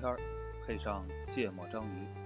[0.00, 0.18] 天儿，
[0.66, 2.19] 配上芥末章鱼。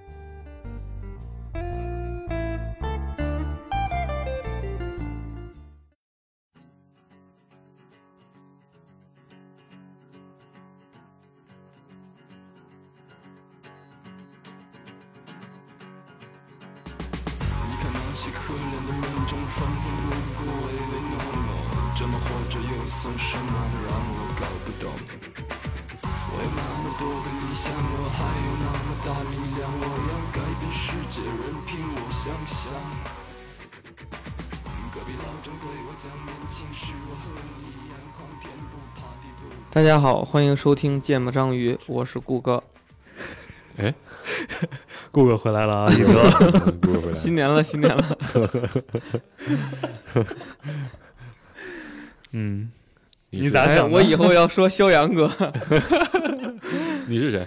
[39.75, 42.63] 大家好，欢迎收听《芥末章鱼》，我是顾哥。
[43.77, 43.93] 哎
[45.11, 46.31] 顾哥回来了啊， 宇哥。
[46.81, 47.15] 顾哥回来。
[47.15, 48.19] 新年了，新年了，
[52.31, 52.71] 嗯，
[53.31, 55.29] 你咋想的我以后要说肖阳哥。
[57.09, 57.45] 你是谁？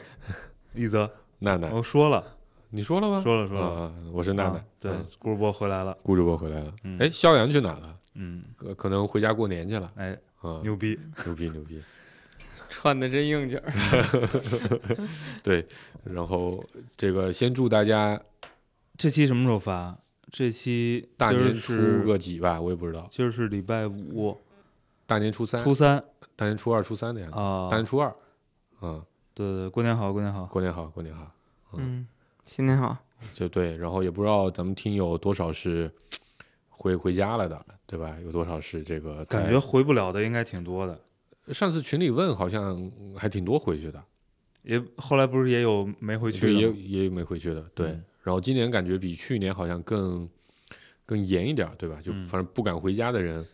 [0.75, 1.09] 一泽，
[1.39, 2.21] 娜娜，我说了，
[2.71, 3.21] 你说了吗？
[3.23, 3.67] 说了，说了。
[3.83, 4.61] 啊，我是娜娜啊。
[4.81, 5.97] 对嗯，顾主播回来了。
[6.03, 6.97] 顾主播回来了嗯。
[6.99, 7.95] 哎，肖阳去哪了？
[8.15, 9.89] 嗯，可可能回家过年去了。
[9.95, 10.09] 哎，
[10.41, 10.99] 啊，牛逼。
[11.23, 11.81] 牛逼牛逼。
[12.69, 13.73] 穿的真应景儿。
[15.43, 15.65] 对，
[16.03, 16.63] 然后
[16.95, 18.19] 这个先祝大家
[18.97, 19.97] 这期什么时候发？
[20.29, 23.07] 这期大年初个几吧，我也不知道。
[23.09, 24.37] 今儿是礼拜五，
[25.05, 26.03] 大年初三，初三
[26.35, 27.37] 大年初二、初三的样子。
[27.39, 27.69] 啊。
[27.71, 28.13] 大年初二，
[28.81, 29.01] 嗯，
[29.33, 30.45] 对对，过年好，过年好。
[30.47, 31.31] 过年好，过年好。
[31.73, 32.05] 嗯，
[32.45, 32.97] 新年好。
[33.33, 35.89] 就对，然后也不知道咱们听友多少是
[36.69, 38.17] 回回家了的，对吧？
[38.23, 40.99] 有多少是这个感觉回不了的应该挺多的，
[41.53, 44.03] 上次群里问，好像还挺多回去的，
[44.63, 46.71] 也后来不是也有没回去的，也？
[46.73, 47.87] 也有没回去的，对。
[47.87, 50.27] 嗯然后今年感觉比去年好像更
[51.05, 52.01] 更严一点，对吧？
[52.03, 53.47] 就嗯反正不敢回家的人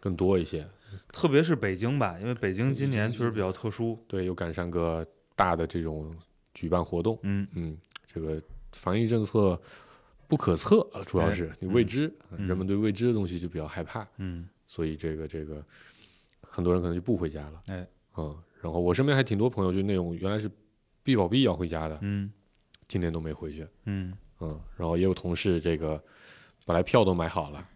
[0.00, 0.66] 更多一些，
[1.08, 4.02] 特别是北京吧，因为北京今年确实比较特殊。
[4.08, 5.06] 对，又赶上个
[5.36, 6.16] 大的这种
[6.54, 7.76] 举办活动，嗯，嗯，
[8.10, 8.40] 这个
[8.72, 9.60] 防疫政策
[10.26, 15.62] 不可测，呃主要哎是你未知，嗯人们对未知的东西就比较害怕，嗯，所以这个这个
[16.54, 17.84] 很多人可能就不回家了，哎，
[18.16, 20.48] 嗯，然后我身边还挺多朋友，就那种原来是
[21.02, 22.32] 必保必要回家的，嗯
[22.86, 26.00] 今年都没回去，嗯嗯，然后也有同事这个
[26.64, 27.66] 本来票都买好了，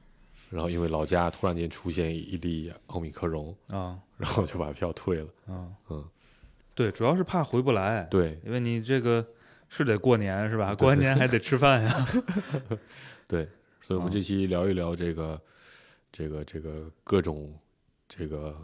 [0.49, 5.27] 然后因为老家突然间出现一例奥密克戎，啊然后就把票退了。
[5.49, 6.05] 啊嗯，
[6.75, 8.05] 对，主要是怕回不来。
[8.05, 9.27] 对因为你这个
[9.69, 10.73] 是得过年是吧？
[10.77, 12.07] 过完年还得吃饭呀。
[13.27, 13.49] 对，
[13.83, 15.41] 所以我们啊这期聊一聊这个
[16.13, 17.53] 这个这个各种
[18.09, 18.57] 这个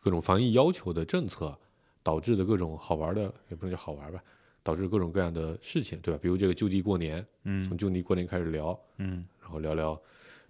[0.00, 1.56] 各种防疫要求的政策
[2.02, 4.20] 导致的各种好玩的，也不能叫好玩吧，
[4.62, 6.18] 导致各种各样的事情，对吧？
[6.22, 10.00] 比如这个就地过年，嗯从嗯就地过年开始聊，嗯，然后聊聊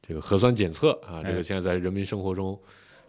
[0.00, 2.58] 这个核酸检测啊，这哎个现在在人民生活中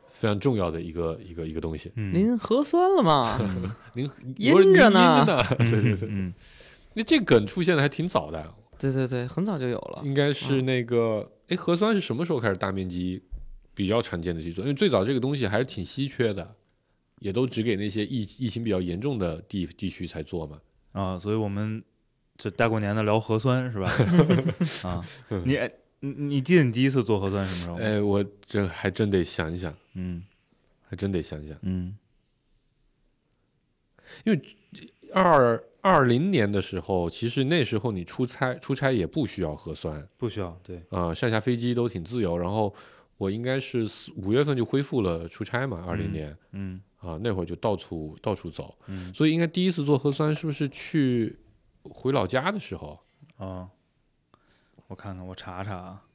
[0.09, 1.91] 非常重要的一个一个一个东西。
[1.95, 3.39] 嗯您核酸了吗？
[3.94, 5.25] 您阴着呢
[5.57, 6.34] 对对对对，嗯
[6.94, 10.01] 那这梗出现的还挺早的，对对对，很早就有了。
[10.03, 13.22] 应该是那个，哎，核酸是什么时候开始大面积
[13.77, 14.63] 比较常见的去做？
[14.63, 16.55] 因为最早这个东西还是挺稀缺的，
[17.19, 20.59] 也都只给那些疫疫情比较严重的地地区才做嘛。
[20.93, 21.83] 啊，所以我们
[22.35, 23.88] 这大过年的聊核酸是吧？
[24.89, 25.05] 啊，
[25.45, 25.59] 你
[25.99, 27.88] 你记得你第一次做核酸什么时候？
[27.88, 30.23] 哎，我这还真得想一想，嗯
[30.89, 31.95] 还真得想一想，嗯
[34.23, 34.41] 因为
[35.13, 42.35] 二二零年的时候，其实那时候你出差出差也不需要核酸不需要对啊、上下飞机都挺自由。
[42.38, 42.73] 然后
[43.17, 46.38] 我应该是四五月份就恢复了出差嘛，二零嗯年。
[46.51, 51.38] 嗯啊，那会儿就到处到处走，嗯所以应该第一次做核酸是不是去
[51.83, 53.00] 回老家的时候？
[53.38, 53.69] 啊，
[54.88, 56.06] 我看看我查查啊，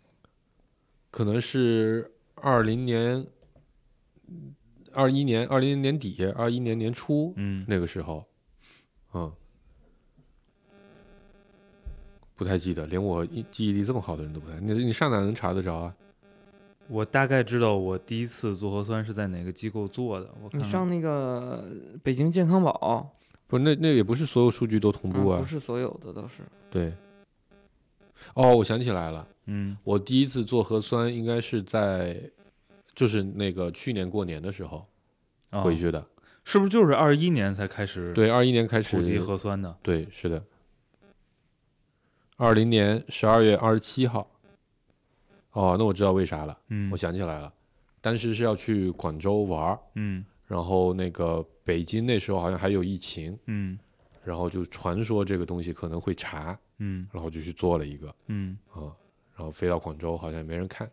[1.12, 3.24] 可能是二零年、
[4.92, 8.26] 二一年、二零年底、二一年年初嗯那个时候，
[9.14, 9.32] 嗯，
[12.34, 14.59] 不太记得，连我记忆力这么好的人都不太。
[14.59, 15.97] 你你上哪能查得着啊？
[16.92, 21.65] 我大概知道我第一次做核酸是在哪个机构做的，我看看你上那个
[22.03, 23.10] 北京健康宝，
[23.47, 25.39] 不是，那那也不是所有数据都同步啊。
[25.39, 26.42] 嗯不是所有的都是。
[26.71, 26.92] 对。
[28.34, 29.27] 哦，我想起来了。
[29.47, 32.30] 嗯我第一次做核酸应该是在，
[32.94, 34.86] 就是那个去年过年的时候
[35.48, 36.06] 啊回去的。
[36.44, 39.74] 是不是就是二一年才开始对，二一年开始普及核酸的？
[39.83, 40.44] 对，是的。
[42.36, 44.28] 二零年十二月二十七号。
[45.53, 46.91] 哦，那我知道为啥了，嗯。
[46.91, 47.53] 我想起来了，
[48.01, 50.25] 当时是要去广州玩儿，嗯。
[50.47, 53.78] 然后那个北京那时候好像还有疫情，嗯。
[54.25, 57.07] 然后就传说这个东西可能会查，嗯。
[57.13, 58.59] 然后就去做了一个嗯。
[58.72, 58.93] 啊、
[59.37, 60.91] 然后飞到广州好像也没人看。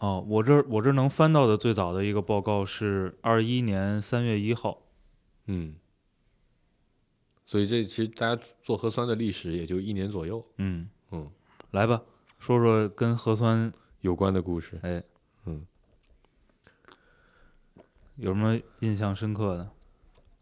[0.00, 4.82] 哦，我这我这能翻到的最早的一个报告是二一年三月一号，
[5.46, 5.76] 嗯，
[7.46, 10.90] 所以这其实大家做核酸的历史也就一年左右嗯。
[11.12, 11.30] 嗯，
[11.70, 12.02] 来吧，
[12.44, 14.78] 说说跟核酸有关的故事。
[14.82, 15.02] 哎，
[15.46, 15.66] 嗯，
[18.16, 19.70] 有什么印象深刻的？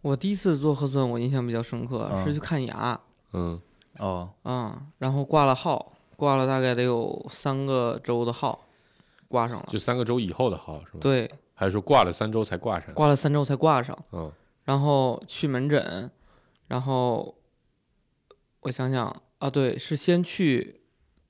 [0.03, 3.01] 我第一次做核酸，我印象比较深刻，啊是去看牙
[3.35, 3.61] 嗯
[4.01, 8.67] 哦，啊、然后挂了号，挂了大概得有三个周的号，
[9.29, 9.69] 挂上了。
[9.71, 12.93] 就三个周以后的号是吧？，对，还是说挂了三周才挂上？
[12.95, 14.33] 挂了三周才挂上，嗯
[14.65, 16.11] 然后去门诊，
[16.67, 17.37] 然后
[18.63, 20.82] 我想想啊，对，是先去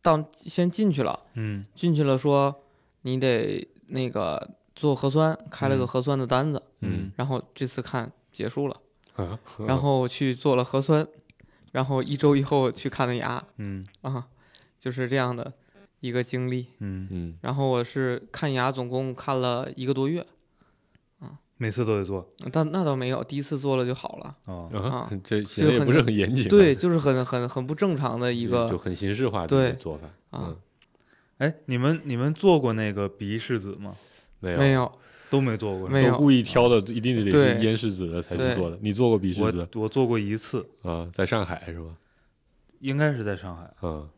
[0.03, 1.65] 到先进去了，嗯。
[1.75, 2.63] 进去了说
[3.03, 5.87] 你得那个做核酸，开了个嗯。
[5.87, 7.13] 核酸的单子，嗯。
[7.17, 8.77] 然后这次看结束了，
[9.15, 11.07] 啊， 然后去做了核酸，
[11.71, 13.85] 然后一周以后去看的牙嗯。
[14.03, 14.27] 啊，
[14.79, 15.53] 就是这样的
[16.01, 16.67] 一个经历。
[16.81, 20.27] 嗯，嗯然后我是看牙，总共看了一个多月，
[21.63, 24.37] 每次都得做但那倒没有，第一次做了就好了。
[24.47, 30.57] 哦，啊啊，这显得也不是很严谨啊，对，就是很很很不正常的一个就很形式化的一个做法啊嗯，
[31.39, 33.95] 哎，你们你们做过那个鼻拭子吗？
[34.41, 34.93] 没有没有
[35.31, 38.77] 都没做过，没有都故意挑的，一定得是对咽拭子的才去做的。
[38.83, 41.09] 你做过鼻拭子我我做过一次，啊？
[41.15, 41.97] 在上海是吧？
[42.81, 43.73] 应该是在上海。
[43.83, 44.09] 嗯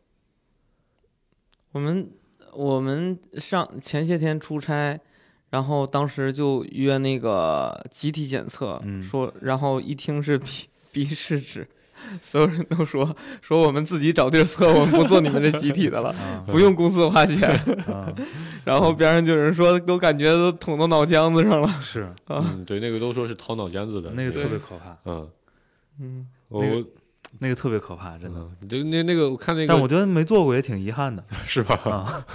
[1.73, 2.09] 我们
[2.53, 4.97] 我们上前些天出差，
[5.55, 10.47] 然后当时就约那个集体检测，嗯说，然后一听是鼻
[10.91, 11.65] 鼻试纸，
[12.21, 17.49] 所有人都说说我们自己找地儿测，我们不做你们这集体的了， 啊不用公司花钱。
[17.87, 18.13] 啊，
[18.65, 22.13] 然后边上就有人说，都感觉都捅到脑浆子上了 是啊。
[22.27, 25.29] 嗯，对，那个都说是掏脑浆子的，那个特别可怕，嗯，
[26.01, 26.85] 嗯，我那个
[27.39, 28.41] 那个特别可怕，真的。
[28.59, 31.79] 嗯，就那那个我看那个但我觉得没做过也挺遗憾的是吧？
[31.89, 32.25] 啊。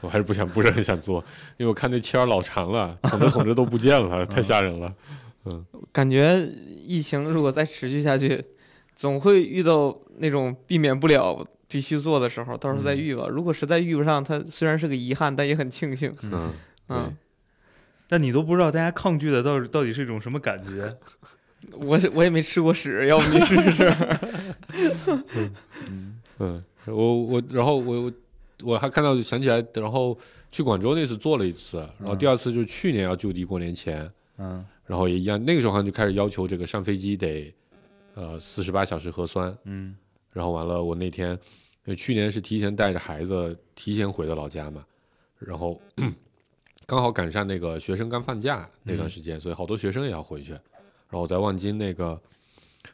[0.00, 1.24] 我还是不想，不是很想做，
[1.56, 4.92] 因为我看那签儿老长了，捅着捅着都不见了，太吓人了。
[5.46, 6.36] 嗯感觉
[6.86, 8.44] 疫情如果再持续下去，
[8.94, 13.26] 总会遇到那种避免不了必须做的时候，到时候再嗯遇吧。
[13.28, 16.14] 如果实在遇不上，它虽然是个遗憾，但也很庆幸。
[16.24, 16.52] 嗯，
[16.88, 17.16] 嗯，
[18.08, 20.94] 但你都不知道大家抗拒的到底到底是一种什么感觉。
[21.72, 23.94] 我是我也没吃过屎，要不你试试？
[25.88, 28.12] 嗯嗯，我我然后我我
[28.64, 30.18] 我还看到想起来，然后
[30.50, 34.64] 去广州那次做了一次，然后第二次就是去年要就地过年前，嗯。
[34.86, 37.54] 然后也一样，那个时候好像就开始要求这个上飞机得
[38.14, 39.96] 呃四十八小时核酸，嗯。
[40.32, 41.38] 然后完了我那天，
[41.84, 44.84] 呃去年是提前带着孩子提前回的老家嘛，
[45.38, 45.80] 然后
[46.86, 52.20] 刚好赶上那个学生刚放假那段时间，所以好多学生也要回去，然后我在望京那个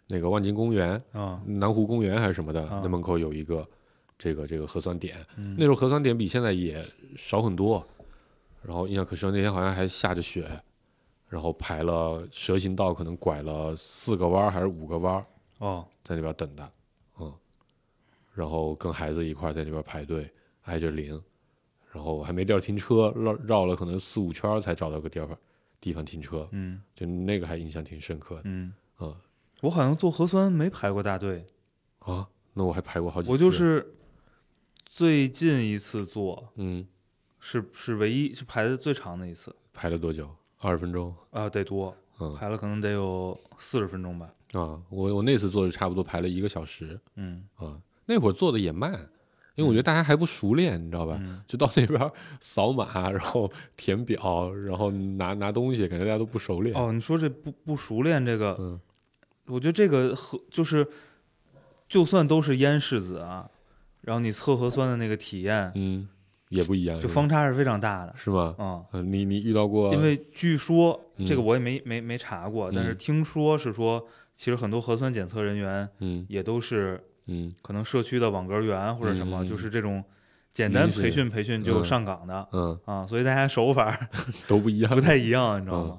[0.06, 3.66] 那个望京公园啊南湖公园还是什么的，啊那门口有一个
[4.18, 5.54] 这个这个核酸点，嗯。
[5.58, 6.84] 那时候核酸点比现在也
[7.16, 7.86] 少很多，
[8.62, 10.48] 然后印象可深，那天好像还下着雪，
[11.28, 15.24] 然后排了蛇形道，可能拐了四个弯还是五个弯，
[15.58, 15.86] 哦。
[16.02, 16.70] 在那边等的，
[17.18, 17.32] 嗯，
[18.32, 20.30] 然后跟孩子一块在那边排队，
[20.62, 21.20] 挨着领，
[21.92, 25.36] 然后还没地儿停车，绕绕了可能四五圈才找到个地方
[25.80, 26.80] 地方停车，嗯。
[26.94, 29.14] 就那个还印象挺深刻的，嗯嗯。
[29.62, 31.44] 我好像做核酸没排过大队，
[31.98, 33.94] 啊，那我还排过好几次，我就是
[34.97, 36.87] 最近一次做嗯，
[37.38, 40.26] 是是唯一是排的最长的一次排了多久？
[40.59, 44.33] 二十分钟，啊，得多嗯排了可能得有四十分钟吧。
[44.53, 48.91] 啊，我我那次做的差不多排了一个小时嗯啊，那会儿做的也慢，
[49.55, 51.19] 因为我觉得大家还不熟练，你知道吧？
[51.21, 52.11] 嗯就到那边
[52.41, 56.75] 扫码，然后填表，然后拿拿东西，感觉大家都不熟练。
[56.75, 58.81] 哦，你说这不不熟练这个，嗯
[59.45, 60.88] 我觉得这个和就是，
[61.87, 63.50] 就算都是烟柿子啊，
[64.06, 66.08] 然后你测核酸的那个体验，嗯，
[66.50, 68.14] 也不一样，就方差是非常大的。
[68.16, 68.54] 是吗？
[68.56, 69.92] 嗯，嗯，你你遇到过？
[69.92, 71.26] 因为据说嗯。
[71.26, 76.25] 这个我也没没没查过，但是嗯听说是说，其实很多核酸检测人员嗯。
[76.28, 77.50] 也都是嗯。
[77.62, 80.04] 可能社区的网格员或者什么，嗯就是这种
[80.52, 81.84] 简单培训培训就嗯。
[81.84, 82.48] 上岗的。
[82.52, 82.78] 嗯。
[82.84, 83.98] 啊，所以大家手法
[84.46, 85.98] 都不一样， 不太一样，你知道吗？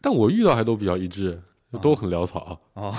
[0.00, 1.40] 但我遇到还都比较一致，
[1.72, 2.58] 啊都很潦草。
[2.74, 2.94] 啊，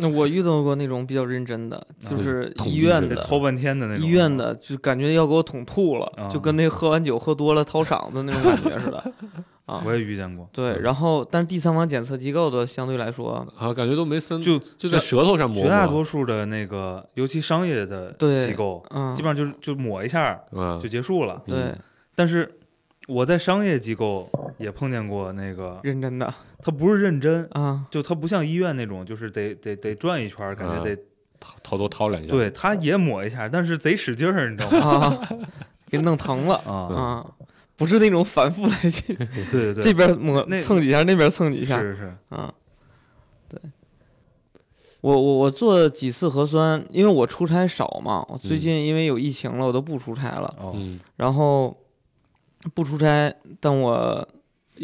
[0.00, 3.16] 那我遇到过那种比较认真的，就是医院的。
[3.24, 4.04] 掏半天的那种。
[4.04, 9.12] 医院的就感觉要给我捅吐了，啊就跟那喝完酒喝多了掏嗓子那种感觉似的。
[9.68, 15.86] 啊我，也遇见过，对，然后但是第三方检测机构的相对来说，啊，感觉都没伸，就就在舌头上抹绝大。
[15.86, 18.10] 多数的那个，尤其商业的
[18.46, 21.42] 机构，嗯，基本上就是就抹一下啊就，结束了。
[21.46, 21.74] 对
[22.14, 22.57] 但是
[23.08, 30.94] 我在商业机构也碰见过那个，认真的他不是认真，啊，就他不像医院那种，就是得得得转一圈，感觉啊得
[31.40, 32.28] 掏掏多掏两下。
[32.30, 35.06] 对，他也抹一下，但是贼使劲儿，你知道吗？
[35.06, 35.28] 啊，
[35.88, 37.26] 给弄疼了啊，啊，
[37.76, 39.14] 不是那种反复来去
[39.50, 42.52] 对对对，这边抹那蹭几下，那边蹭几下是是，啊，
[43.48, 43.58] 对
[45.00, 50.54] 我我我做几次核酸，因为我出差少嘛，我最嗯近因为有疫情了，我都不出差了。
[50.60, 51.74] 哦，嗯然后
[52.74, 54.28] 不出差，但我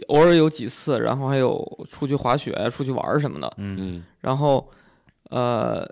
[0.08, 3.52] 偶尔有几次，然后还有出去滑雪、出去玩什么的。
[3.58, 4.68] 嗯嗯然后
[5.30, 5.86] 呃，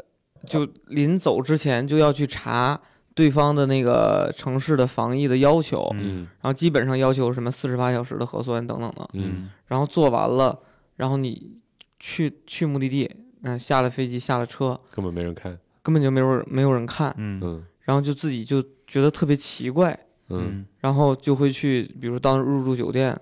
[0.46, 2.80] 就临走之前就要去查
[3.14, 9.08] 对方的那个城市的防疫的要求，嗯嗯然后基本上要求什么四十八小时的核酸等等的。
[9.12, 10.58] 嗯然后做完了，
[10.96, 11.52] 然后你
[11.98, 19.98] 去去目的地，那、下了飞机下了车，根本没人看，根本就没有没有人看，嗯嗯然后就自己就觉得特别奇怪，
[20.38, 23.18] 嗯然后就会去，比如到入住酒店，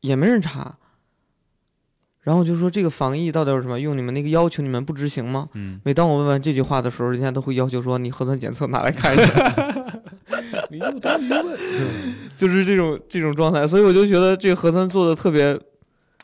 [0.00, 0.78] 也没人查。
[2.22, 3.98] 然后就说这个防疫到底有什么用？
[3.98, 5.48] 你们那个要求你们不执行吗？
[5.54, 10.02] 嗯每当我问完这句话的时候，人家都会要求说你核酸检测拿来看一下，
[10.70, 11.58] 你又多疑问？
[12.36, 13.66] 就是这种这种状态。
[13.66, 15.58] 所以我就觉得这个核酸做的特别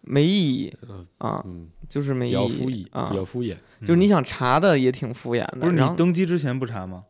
[0.03, 3.57] 没意义嗯啊，嗯，就是没意比较敷衍，义啊比，较敷衍。
[3.81, 5.59] 就是你想查的也挺敷衍的。
[5.61, 7.05] 不是你登机之前不查吗？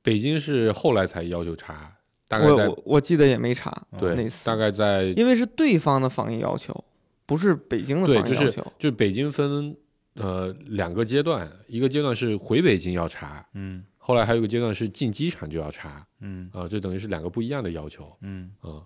[0.00, 1.92] 北京是后来才要求查，
[2.28, 6.84] 大概在我我我记得也没查，对那，次大概在因为是对方的防疫要求，
[7.24, 8.64] 不是北京的防疫要求。
[8.78, 9.74] 就北京分
[10.14, 18.82] 呃两个阶段，一个阶段是回北京要查，嗯后来还有一个阶段是进机场就要查嗯啊、就等于是两个不一样的要求嗯，啊、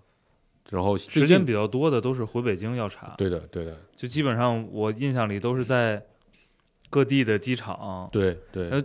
[0.69, 6.03] 然后时间比较多的都是回北京要查，对的对的就基本上我印象里都是在
[6.89, 8.07] 各地的机场。
[8.11, 8.83] 对对呃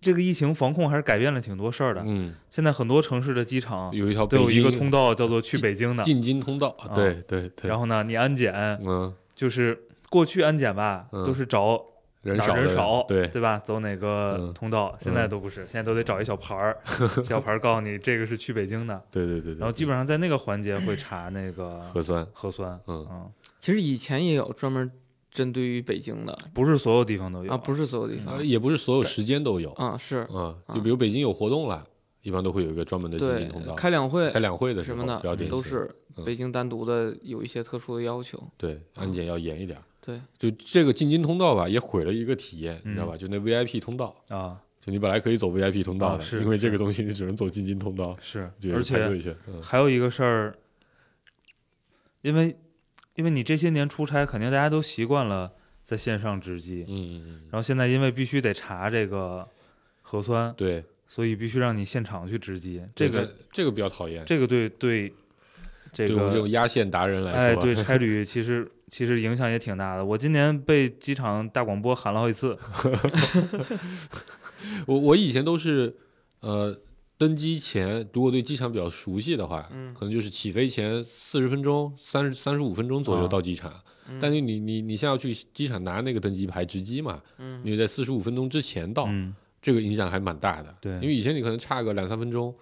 [0.00, 2.02] 这个疫情防控还是改变了挺多事儿的。
[2.04, 8.52] 嗯，现在很多城市的机场有一条都有一个通道叫做去北京的，进京通道，啊对对对，然后呢，你安检
[8.84, 9.78] 嗯就是
[10.10, 11.80] 过去安检吧，嗯都是找
[12.22, 13.60] 人少人少，对对吧？
[13.64, 14.92] 走哪个嗯通道？
[14.98, 16.76] 现在都不是，现在都得找一小牌儿，
[17.24, 24.90] 小牌儿告诉你这个是去北京的，对对对对，然后基本上在那个环节会查那个核酸核酸，嗯嗯，其实以前也有专门
[25.32, 31.84] 针对于北京的不是所有地方都有啊，不是所有地方呃也不是所有时间都有啊，是啊，啊就比如北京有活动了，
[32.20, 38.40] 一般都会有一个专门的进对京通道，开两会开两会的时候什么的都是嗯北京单独的有一些特殊的要求。
[38.58, 39.78] 对安检要严一点。
[40.04, 43.16] 对，就这个进京通道吧，也毁了一个体验，你知道嗯吧？
[43.16, 48.94] 就那 VIP 通道，啊，就你本来可以走 VIP 通道的，因为这个东西你只能走进京通道，是，而且
[49.62, 50.58] 还有一个事儿，
[52.22, 52.56] 因为
[53.14, 55.52] 因为你这些年出差，肯定大家都习惯了
[55.82, 59.46] 在线上值机，嗯嗯然后现在因为必须得查这个
[60.00, 65.12] 核酸嗯，，对，所以必须让你现场去值机，这个这个比较讨厌，这个对对
[65.92, 70.04] 这对我们这种个压线达人来哎说，对 差旅其实其实影响也挺大的。
[70.04, 72.56] 我今年被机场大广播喊了好几次，
[74.86, 75.94] 我我以前都是
[76.40, 76.78] 呃。
[77.22, 83.72] 登机前，如果对机场比较熟悉的话，嗯可能就是起飞前四十分钟、三十三十五分钟左右啊到机场。
[84.08, 90.74] 嗯但是你你你现在要去机场拿那个登机牌值机嘛，嗯你在四十五分钟之前到，嗯这个影响还蛮大的。
[90.80, 92.52] 对因为以前你可能差个两三分钟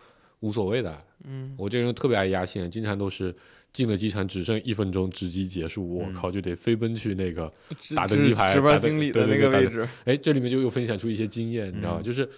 [0.40, 1.02] 无所谓的。
[1.24, 3.34] 嗯我这个人特别爱压线，经常都是
[3.72, 7.50] 进了机场只剩一分钟值机结束，我嗯靠就得飞奔去那个。
[7.96, 12.00] 打登机牌值班经理的那个位置，哎，这里面就又分享出一些经验，你知道吧？
[12.00, 12.28] 嗯就是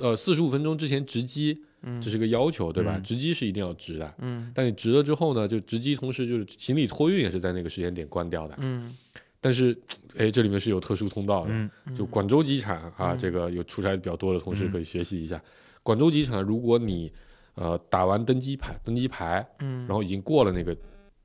[0.00, 2.96] 呃四十五分钟之前值机，嗯这是个要求，对吧？
[2.96, 4.14] 嗯值机是一定要值的。
[4.18, 8.54] 嗯但你值了之后呢，就值机同时就是行李托运也是在那个时间点关掉的。
[8.58, 8.96] 嗯
[9.44, 9.76] 但是，
[10.16, 15.42] 哎，这里面是有特殊通道的，嗯就广州机场啊，嗯这个有出差比较多的同事嗯可以学习一下。
[15.82, 17.10] 广州机场，如果你
[17.56, 20.76] 呃打完登机牌，登机牌，嗯，然后已经过了那个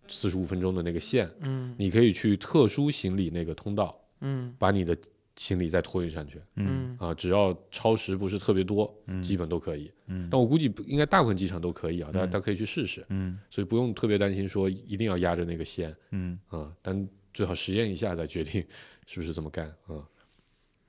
[0.08, 4.98] 四十五分钟的那个线，嗯你可以去特殊行李那个通道，嗯把你的
[5.38, 6.98] 行李再托运上去嗯。
[7.00, 7.08] 嗯。
[7.08, 9.24] 啊，只要超时不是特别多，嗯。
[9.24, 9.90] 基本都可以。
[10.08, 10.28] 嗯。
[10.30, 12.30] 但我估计应该大部分机场都可以啊，大家嗯。
[12.30, 13.40] 大家可以去试试，嗯。
[13.50, 18.66] 所以不用特别担心说一定要压着那个线嗯，啊，但最好实验一下再决定
[19.06, 20.04] 是不是这么干啊。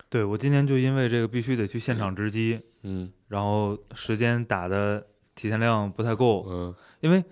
[0.09, 3.13] 对我今天就因为这个必须得去现场值机，嗯。
[3.29, 6.75] 然后时间打的提前量不太够，嗯。
[7.01, 7.23] 因为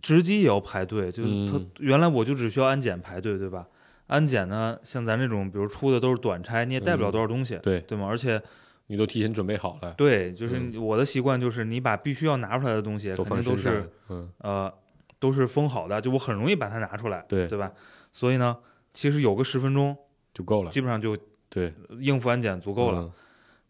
[0.00, 3.68] 值机也要排队，就是它嗯原来我就只需要安检排队，对吧？
[4.08, 8.06] 安检呢，像咱这种比如出的都是短差，你也带不了嗯多少东西，对对吗？
[8.06, 8.42] 而且
[8.88, 14.72] 你都提前准备好了，对，就是嗯我的习惯就是你把必须要拿出来的东西，肯定都是，嗯，呃
[15.18, 17.70] 都是封好的，就我很容易把它拿出来，对对吧？
[18.12, 18.56] 所以呢，
[18.92, 19.96] 其实有个十分钟，
[20.34, 21.16] 就够了，基本上就
[21.48, 23.00] 对，应付安检足够了。
[23.00, 23.12] 嗯。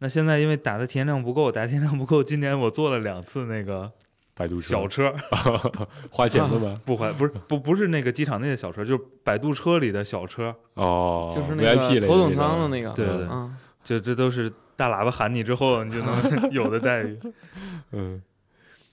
[0.01, 3.91] 那现在因为打的体验量不够，打的体验量不够，今年我做了两次那个
[4.39, 4.69] 百度车。
[4.69, 5.15] 小车，
[6.11, 6.81] 花钱的吗？
[6.87, 13.17] 不花不是不不是那个机场内的小车，就是摆渡车里的小车，哦，就是那个头等舱的那个，对对。
[13.19, 13.57] 对嗯。
[13.85, 16.15] 就这都是大喇叭喊你之后你就能
[16.53, 17.19] 有的待遇。
[17.93, 18.23] 嗯，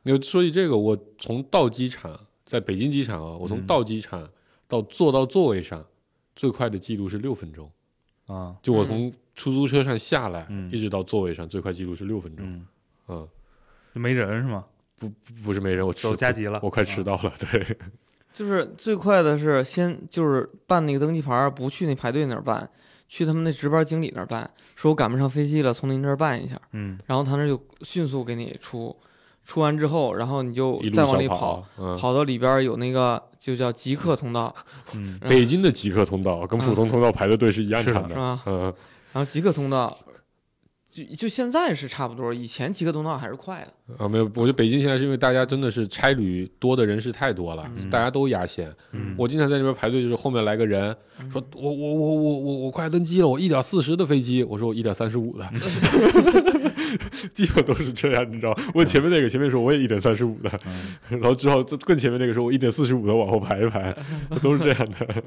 [0.04, 4.30] 你说起这个，我从到机场，在北京机场啊，我从嗯到机场
[4.70, 5.84] 到坐到座位上，
[6.34, 7.70] 最快的记录是六分钟。
[8.28, 10.72] 啊，嗯就我从出租车上下来，嗯。
[10.72, 12.46] 一直到座位上，最快记录是六分钟。
[12.48, 12.68] 嗯，
[13.10, 13.28] 嗯，
[13.94, 14.64] 没人是吗？
[15.00, 15.10] 不
[15.44, 17.04] 不是没人，我走加急了，我快迟啊。
[17.04, 17.32] 到了。
[17.40, 17.78] 对，
[18.34, 22.70] 就是最快的是先就是办那个登记牌，不去那排队那儿办，
[23.08, 28.96] 去他们那值班经理那儿办，说我赶不上飞机了，从您这儿办一下，嗯然后他那就迅速给你出，
[29.44, 34.54] 出完之后，然后你就再往里跑，嗯，跑到里边有那个就叫极客通道，
[34.96, 38.10] 嗯嗯北京的极客通道跟普通通道排的队是一样是的长的。
[38.10, 38.42] 是吧？
[38.46, 38.62] 嗯，
[39.14, 39.98] 然后极客通道。
[40.96, 43.96] 就就现在是差不多，以前极客通道还是快的。
[43.98, 48.74] 啊，没有，我觉得北京现在是因为大家真的是差旅多的人士太多了，嗯大家都压线。
[48.94, 55.46] 嗯，我经常在那边排队，就是后面来个人嗯说，我我我我我我快登机了，我一点四十的飞机，我说我一点三十五的，
[57.34, 58.58] 基本都是这样，你知道？
[58.74, 60.50] 问前面那个，前面说我也一点三十五的，
[61.12, 63.94] 嗯 然后之后更前面那个说我一点四十五的往后排一排，
[64.42, 65.24] 都是这样的。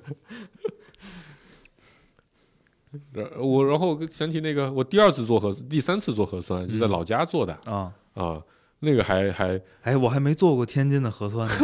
[3.15, 6.91] 呃我然后想起那个，我第二次做核，第三次做核酸就在嗯。
[6.91, 7.53] 老家做的。
[7.65, 8.43] 啊，啊，
[8.81, 11.55] 那个还还哎，我还没做过天津的核酸呢。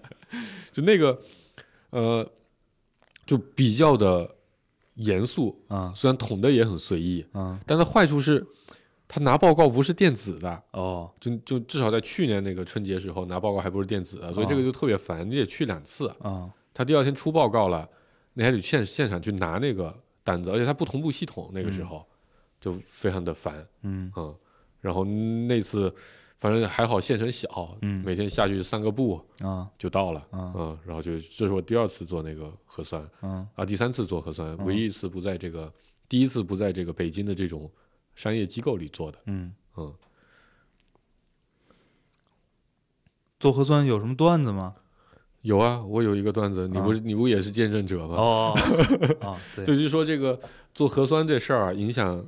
[0.70, 1.18] 就那个
[1.90, 2.28] 呃，
[3.26, 4.36] 就比较的
[4.94, 5.92] 严肃，啊。
[5.94, 7.58] 虽然捅的也很随意，啊。
[7.66, 8.46] 但是坏处是，
[9.08, 11.10] 他拿报告不是电子的，哦。
[11.18, 16.08] 就就至少在去年那个春节时候拿报告还不是电子的，所以这个就特别烦，你得去两次。
[16.20, 16.50] 啊。
[16.72, 17.88] 他第二天出报告了，
[18.34, 22.06] 你还得现现场去拿那个单子，而且它不同步系统，那个时候、
[22.60, 24.34] 就非常的烦，嗯嗯。
[24.80, 25.94] 然后那次
[26.38, 30.78] 反正还好县城小，嗯每天下去散个步啊就到了，啊嗯。
[30.86, 35.72] 然后就这是我第二次做那个核酸啊啊，第三次做核酸，唯一一次不在这个，
[36.08, 37.70] 第一次不在这个北京的这种
[38.14, 39.94] 商业机构里做的，嗯，嗯。
[43.38, 44.76] 做核酸有什么段子吗？
[45.42, 46.82] 有啊，我有一个段子，你啊。
[46.82, 48.14] 不是、你不也是见证者吗？
[48.16, 48.54] 哦
[49.22, 50.38] 啊，对，就是说这个
[50.74, 52.24] 做核酸这事儿啊，影响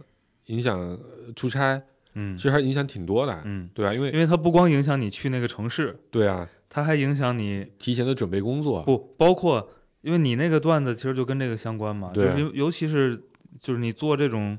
[0.47, 0.99] 影响呃
[1.37, 1.83] 出差，
[2.15, 2.37] 嗯。
[2.37, 9.69] 其实还影响挺多的，嗯，对啊，因为因为它不光影响你去那个城市，对啊，它还影响你提前的准备工作，不包括，
[10.01, 12.33] 因为你那个段子其实就跟这个相关嘛，对啊。
[12.33, 13.23] 就是尤尤其是
[13.61, 14.59] 就是你做这种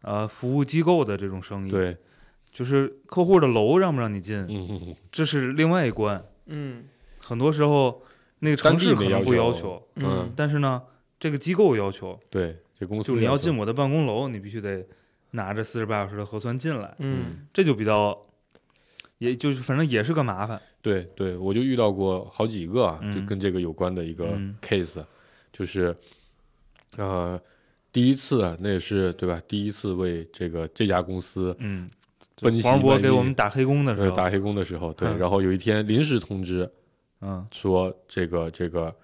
[0.00, 1.96] 呃服务机构的这种生意，，对，
[2.50, 6.22] 就是客户的楼让不让你进，嗯 这是另外一关。
[6.46, 6.84] 嗯
[7.24, 8.02] 很多时候
[8.40, 10.32] 那个城市可能不要求要求，嗯。
[10.36, 10.82] 但是呢，
[11.18, 14.86] 这个机构要求，对，这公司就是你要进我的办公楼，你必须得
[15.30, 17.46] 拿着四十八小时的核酸进来，嗯。
[17.52, 18.16] 这就比较，
[19.18, 20.60] 也就是反正也是个麻烦。
[20.82, 24.54] 对对，我就遇到过好几个啊，就嗯跟这个有关的一个嗯。
[24.60, 25.02] case，、
[25.50, 25.96] 就是
[26.98, 27.40] 呃，
[27.90, 29.40] 第一次啊，那也是对吧？
[29.48, 31.88] 第一次为这个这家公司嗯，
[32.42, 35.18] 奔袭黄世博给我们打黑工的时候，呃打黑工的时候，对，嗯。
[35.18, 36.70] 然后有一天临时通知
[37.24, 38.94] 嗯说这个这个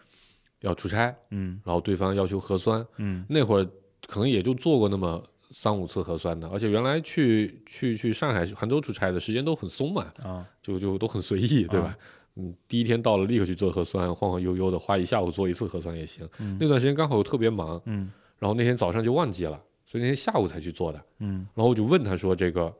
[0.60, 3.66] 要出差，嗯然后对方要求核酸，嗯那会儿
[4.06, 11.88] 可能也就做过那么三五次核酸的，而且原来去去去上海、杭州出差的时间都很松嘛，啊就就都很随意，对吧？
[11.88, 11.98] 啊
[12.36, 16.26] 嗯，第一天到了立刻去做核酸，晃晃悠悠的花一下午做一次核酸也行。
[16.38, 21.04] 嗯那段时间刚好又特别忙，嗯然后那天早上就忘记了，所以那天下午才去做的。
[21.18, 22.72] 嗯然后我就问他说：“这个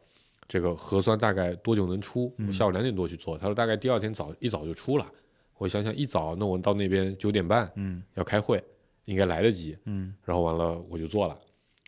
[0.46, 5.07] 这个核酸大概多久能出？”嗯我下午两点多去做，他说大概第二天早一早就出了。
[5.60, 8.02] 我想想一早，那我到那边九点半嗯。
[8.14, 8.64] 要开会，
[9.04, 9.76] 应该来得及。
[9.84, 10.14] 嗯。
[10.24, 11.38] 然后完了我就做了，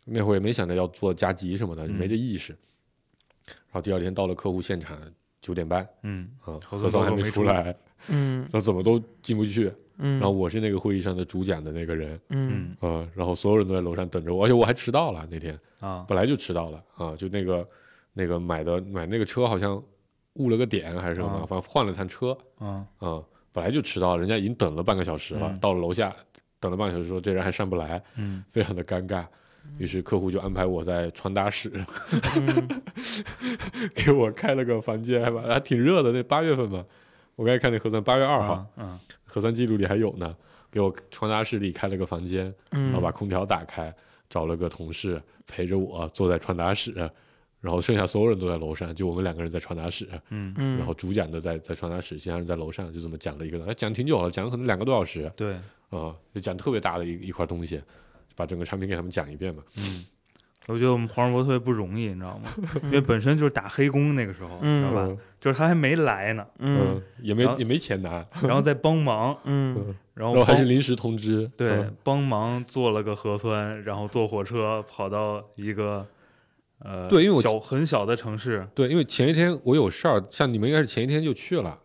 [0.05, 2.55] 那会儿也没想着要做加急什么的，就没这意识。
[3.47, 4.95] 然后第二天到了客户现场，
[5.41, 7.75] 九点半嗯啊，核酸核酸还没出出来，
[8.09, 8.47] 嗯。
[8.53, 9.73] 那怎么都进不去。
[9.97, 12.91] 嗯，然后我是那个会议上的主讲的那个人，嗯嗯。
[12.91, 16.05] 啊，然后所有人都在楼上等着我，而且我还迟到了那天，啊。
[16.07, 17.67] 本来就迟到了啊，就那个
[18.13, 19.81] 那个买的买那个车好像
[20.33, 22.87] 误了个点还是什么，啊反正换了趟车啊。
[22.97, 23.23] 啊，
[23.53, 25.59] 本来就迟到，人家已经等了半个小时了，嗯。
[25.59, 26.13] 到了楼下
[26.59, 28.43] 等了半个小时，说这人还上不来，嗯。
[28.51, 29.25] 非常的尴尬。
[29.77, 31.71] 于是客户就安排我在传达室
[32.35, 32.81] 嗯。
[33.95, 36.83] 给我开了个房间，还把还挺热的，那八月份嘛，
[37.35, 38.99] 我刚才看那核酸八月二号，啊啊。
[39.23, 40.35] 核酸记录里还有呢，
[40.69, 43.93] 给我传达室里开了个房间，嗯，然后把空调打开，
[44.29, 47.09] 找了个同事陪着我坐在传达室，
[47.63, 55.53] 然后剩下所有人都在楼上，就我们两个人在传达室，嗯嗯，然后主讲的在在传达室，其他人在楼上，就这么讲了一个，哎讲挺久了，讲了可能两个多小时对
[55.89, 57.81] 啊、就讲特别大的一一块东西，
[58.35, 59.63] 把整个产品给他们讲一遍嘛。
[59.77, 60.03] 嗯。
[60.67, 62.49] 我觉得我们黄世博特别不容易，你知道吗？
[62.85, 65.17] 因为本身就是打黑工那个时候，嗯知道吧？
[65.41, 76.07] 就是他还没来呢，嗯也没也没钱拿， 然后再帮忙，嗯然后然后还是临时通知，对嗯帮忙做了个核酸，然后坐火车跑到一个
[76.83, 81.79] 呃对因为我小很小的城市，对，因为前一天我有事儿，像你们应该是前一天就去了，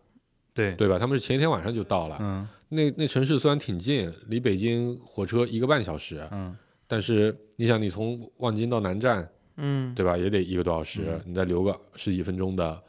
[0.53, 0.99] 对对吧？
[0.99, 2.17] 他们是前一天晚上就到了。
[2.19, 6.55] 嗯那那城市虽然挺近，离北京火车一个半小时，嗯
[6.87, 10.15] 但是你想，你从望京到南站，嗯，对吧？
[10.15, 12.79] 也得一个多小时，嗯你再留个十几分钟的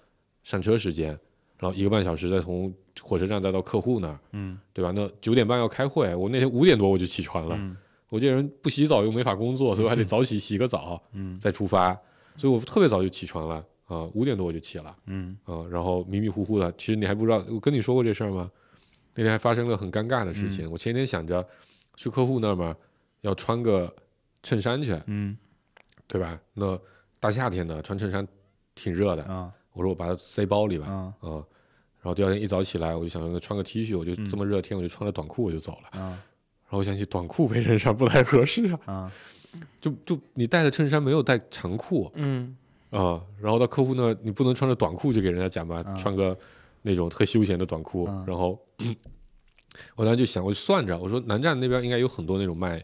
[0.43, 1.19] 上车时间，
[1.59, 2.71] 然后一个半小时再从
[3.01, 4.93] 火车站再到客户那儿，嗯对吧？
[4.95, 7.57] 那九点半要开会，我那天五点多我就起床了。
[7.59, 7.77] 嗯
[8.11, 11.99] 我这人不洗澡又没法工作，所以我还得 早起洗个澡嗯再出发，
[12.37, 16.71] 所以我特别早就起床了啊，五点多我就起了嗯啊，然后迷迷糊糊的。
[16.77, 18.51] 其实你还不知道，我跟你说过这事儿吗？
[19.15, 20.71] 那天还发生了很尴尬的事情。
[20.71, 21.45] 我前天想着
[21.97, 22.77] 去客户那儿嘛，
[23.23, 23.93] 要穿个
[24.43, 25.37] 衬衫去，嗯
[26.07, 26.39] 对吧？
[26.55, 26.79] 那
[27.19, 28.27] 大夏天的穿衬衫
[28.75, 31.29] 挺热的，啊我说我把它塞包里吧，啊啊，
[32.01, 36.01] 然后第二天一早起来，我就想着穿个 T 恤，我就嗯这么热天，我就穿了短裤我就走了。
[36.01, 36.21] 啊
[36.71, 39.13] 然后我想起短裤配衬衫不太合适啊，啊。
[39.81, 42.57] 就就你带的衬衫没有带长裤嗯。
[42.91, 45.97] 啊，然后到客户那，你不能穿着短裤去给人家讲吧，啊。
[45.97, 46.37] 穿个
[46.83, 48.59] 那种特休闲的短裤，嗯然后
[49.97, 52.81] 我当时就想，我就算着，我说南站那边应该有很多那种卖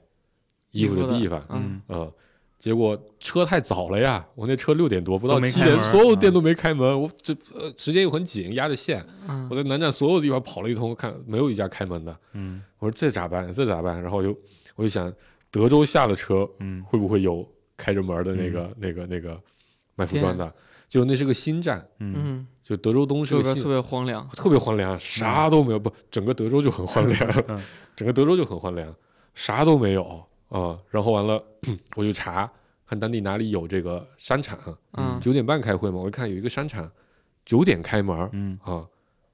[0.73, 1.81] 衣服的地方，嗯。
[1.87, 2.13] 呃，
[2.59, 9.47] 结果车太早了呀，我那车六点多不到七点，所有店都没开门，我这呃时间又很紧，压着线，嗯。
[9.51, 12.63] 我在南站所有地方跑了一通，看没有一家开门的，嗯。
[12.79, 13.53] 我说这咋办？
[13.53, 14.01] 这咋办？
[14.03, 14.37] 然后我就
[14.75, 15.13] 我就想，
[15.51, 16.83] 德州下了车嗯。
[16.85, 19.39] 会不会有开着门的那个、那个那个
[19.95, 20.53] 卖服装的？
[20.89, 22.15] 结果那是个新站，嗯。
[22.17, 27.61] 嗯，就德州东是个特别荒凉，特别荒凉，啥都没有，不，整个德州就很荒凉，嗯。
[27.95, 28.93] 整个德州就很荒凉，
[29.35, 31.43] 啥都没有啊、然后完了，
[31.97, 32.51] 我就查
[32.87, 34.59] 看当地哪里有这个商场，
[34.93, 36.91] 嗯九点半开会嘛，我一看有一个商场
[37.45, 38.87] 九点开门嗯啊、嗯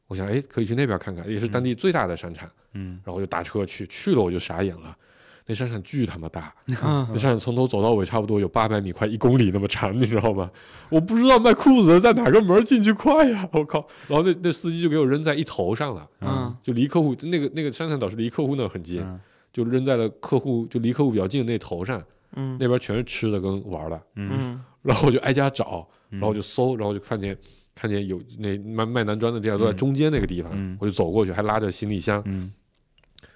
[0.09, 4.97] 我想哎可以去那边看看，也是当地最大的商场，嗯然后我就打车去，去了我就傻眼了。
[5.45, 10.49] 那商场巨他妈大， 嗯那商场从头走到尾差不多有八百米，快一公里那么长，你知道吗？
[10.89, 13.49] 我不知道卖裤子的在哪个门进去快呀！
[13.53, 13.85] 我靠！
[14.07, 19.19] 然后那那司机就给我扔在一头上了，嗯就离客户那个那个商场倒是离客户那儿很近，嗯
[19.53, 22.03] 就扔在了客户就离客户比较近的那头上，
[22.37, 22.57] 嗯。
[22.59, 24.03] 那边全是吃的跟玩的。
[24.17, 24.31] 嗯。
[24.33, 24.65] 嗯。
[24.83, 26.19] 然后我就挨家找，嗯。
[26.21, 27.37] 然后就搜，然后就看见
[27.75, 29.77] 看见有那卖卖男装的地方都在嗯。
[29.77, 30.77] 中间那个地方，嗯。
[30.81, 32.53] 我就走过去，还拉着行李箱，嗯。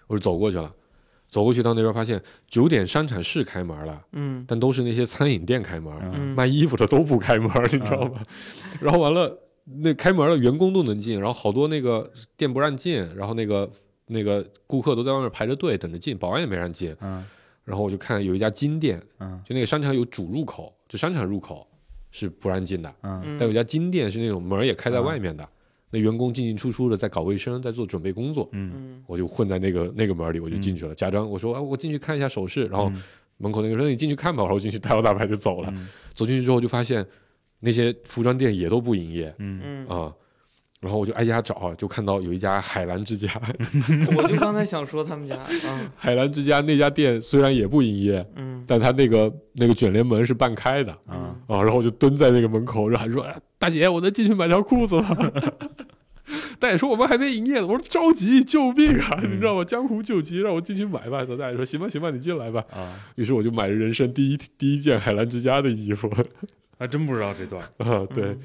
[0.06, 0.72] 我就走过去了。
[1.28, 4.44] 走过去到那边发现九点商场是开门了，嗯。
[4.46, 5.92] 但都是那些餐饮店开门，
[6.36, 8.20] 卖衣服的都不开门，你知道吗？
[8.80, 9.36] 然后完了，
[9.82, 13.68] 那开门的员工都能进，然后好多那个店不让进，然后那个
[14.06, 16.94] 那个顾客都在外面排着队等着进，保安也没让进。
[17.00, 17.24] 嗯。
[17.64, 19.40] 然后我就看有一家金店，嗯。
[19.44, 21.66] 就那个商场有主入口，就商场入口
[22.10, 25.48] 是不让进的，但有一家金店是那种门儿也开在外面的，
[25.90, 28.48] 那员工进进出出的在搞卫生，在做准备工作。
[28.52, 28.72] 嗯。
[28.74, 29.04] 嗯。
[29.06, 33.02] 我就混在那个那个门儿里，我就进去了，假装我说啊，我进去看一下首饰，然后嗯。
[33.38, 35.68] 门口那个人说你进去看吧，然后我进去大摇大摆就走了。
[35.76, 35.88] 嗯。
[36.14, 37.04] 走进去之后就发现
[37.60, 39.60] 那些服装店也都不营业嗯。
[39.62, 40.14] 嗯，啊、
[40.86, 43.28] 然后我就挨家找，就看到有一家海澜之家，
[44.16, 55.16] 我就刚才想说他们家，嗯海澜之家那家店虽然也不营业，嗯但他那个那个卷帘门是半开的啊啊，然后我就蹲在那个门口，然后还说、哎大姐，我能进去买条裤子吗？
[56.60, 59.18] 大姐说我们还没营业呢，我说着急，救命啊！
[59.22, 59.64] 嗯你知道吗？
[59.64, 61.24] 江湖救急，让我进去买吧。
[61.24, 62.64] 大姐说行吧，行吧，你进来吧。
[62.72, 66.10] 啊，于是我就买了人生第一第一件海澜之家的衣服
[66.78, 67.62] 还真不知道这段。
[67.78, 68.38] 啊，对，嗯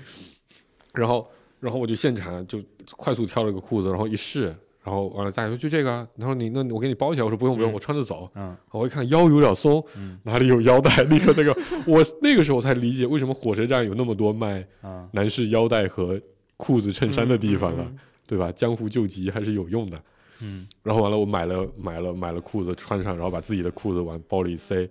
[0.93, 1.27] 然后
[1.61, 2.61] 然后我就现场就
[2.97, 4.45] 快速挑了个裤子，然后一试，
[4.83, 8.29] 然后完了大家说就这个啊，然后你那我给你包起来，我说不用不用，嗯我穿着走。
[8.35, 16.19] 嗯我一看腰有点松，嗯哪里有腰带，立 刻那个我那个时候才理解为什么火车站有那么多卖啊男士腰带和
[16.57, 17.97] 裤子、衬衫的地方啊，嗯
[18.27, 18.51] 对吧？
[18.53, 20.01] 江湖救急还是有用的。
[20.43, 24.89] 嗯然后完了，我买了买了买了裤子穿上，然后把自己的裤子往包里塞。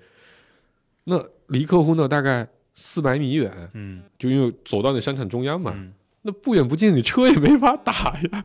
[1.04, 8.44] 那离客户那大概四百米远，嗯就因为走到那商场中央嘛，嗯那不远不近，你车也没法打呀。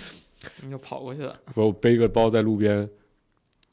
[0.62, 2.88] 你就跑过去了，我背个包在路边，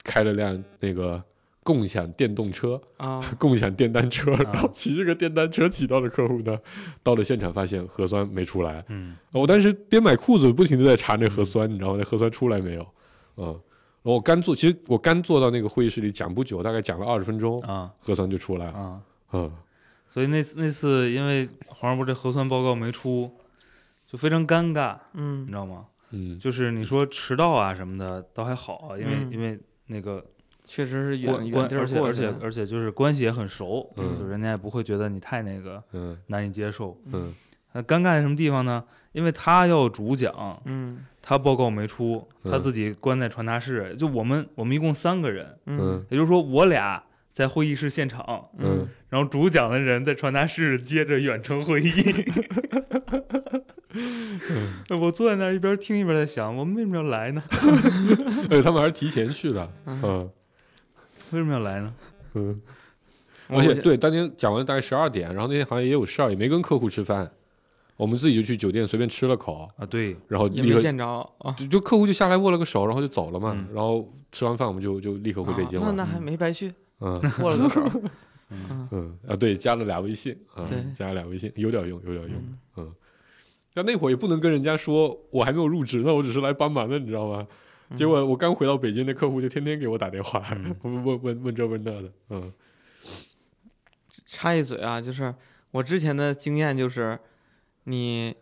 [0.02, 1.22] 开了辆那个
[1.62, 6.58] 共享电动车，啊， 共享电单车， 然后骑这个电单车骑到了客户那，
[7.02, 8.84] 到了现场发现核酸没出来。
[8.88, 11.96] 嗯我当时边买裤子不停的在查那核酸，你知道吗？
[11.98, 12.86] 那核酸出来没有？
[13.36, 13.54] 嗯，然
[14.04, 18.72] 后我刚坐，其实我刚坐到那个会议室里讲不久，大概讲了二十分钟，啊核酸就出来了。
[18.72, 19.00] 啊，
[19.32, 19.52] 嗯
[20.14, 23.28] 所以那次那次因为黄世波这核酸报告没出，
[24.06, 25.86] 就非常尴尬，你嗯知道吗？
[26.12, 30.24] 嗯就是你说迟到啊什么的倒还好啊，因为、嗯因为那个
[30.64, 36.96] 确实是远远地，而且儿过，而且而且就是关系也很熟，嗯就人家也不会觉得你太那个嗯难以接受。
[37.12, 37.34] 嗯
[37.72, 38.84] 那尴尬在什么地方呢？
[39.10, 43.96] 因为他要主讲，嗯他报告没出，他嗯自己关在传达室。
[43.98, 47.02] 就我们我们一共三个人，嗯嗯也就是说我俩
[47.34, 51.92] 在会议室现场，嗯，然后主讲的人在传达室接着远程会议。
[55.00, 57.42] 我坐在那儿一边听一边在想，我们为什么要来呢？
[58.48, 59.68] 而且他们还是提前去的。
[59.86, 60.30] 嗯嗯
[61.32, 61.92] 为什么要来呢？
[62.34, 62.62] 嗯，
[63.48, 67.28] 而且对，当天讲完大概十二点，然后那天好像也有事儿，也没跟客户吃饭，
[67.96, 71.04] 我们自己就去酒店随便吃了口，啊，对，然后立刻也没见着
[71.38, 71.52] 啊。
[71.58, 76.74] 就就客户就下来握了个手，然后就走了嘛，嗯然后吃完饭我们就就立刻回北京了，啊那那还没白去，嗯
[77.40, 78.02] 握了个手。
[78.50, 82.94] 嗯嗯啊对，加了俩微信啊对，加了俩微信，有点用，有点用，嗯嗯。
[83.72, 87.46] 但那会儿也不能跟人家说我还没有入职呢，我只是来帮忙的，你知道吗？
[87.90, 90.42] 嗯结果我刚回到北京，那客户就天天给我打电话，
[90.82, 92.52] 问问问这问那的，嗯
[94.26, 95.34] 插一嘴啊，就是
[95.70, 97.18] 我之前的经验就是，
[97.84, 98.34] 你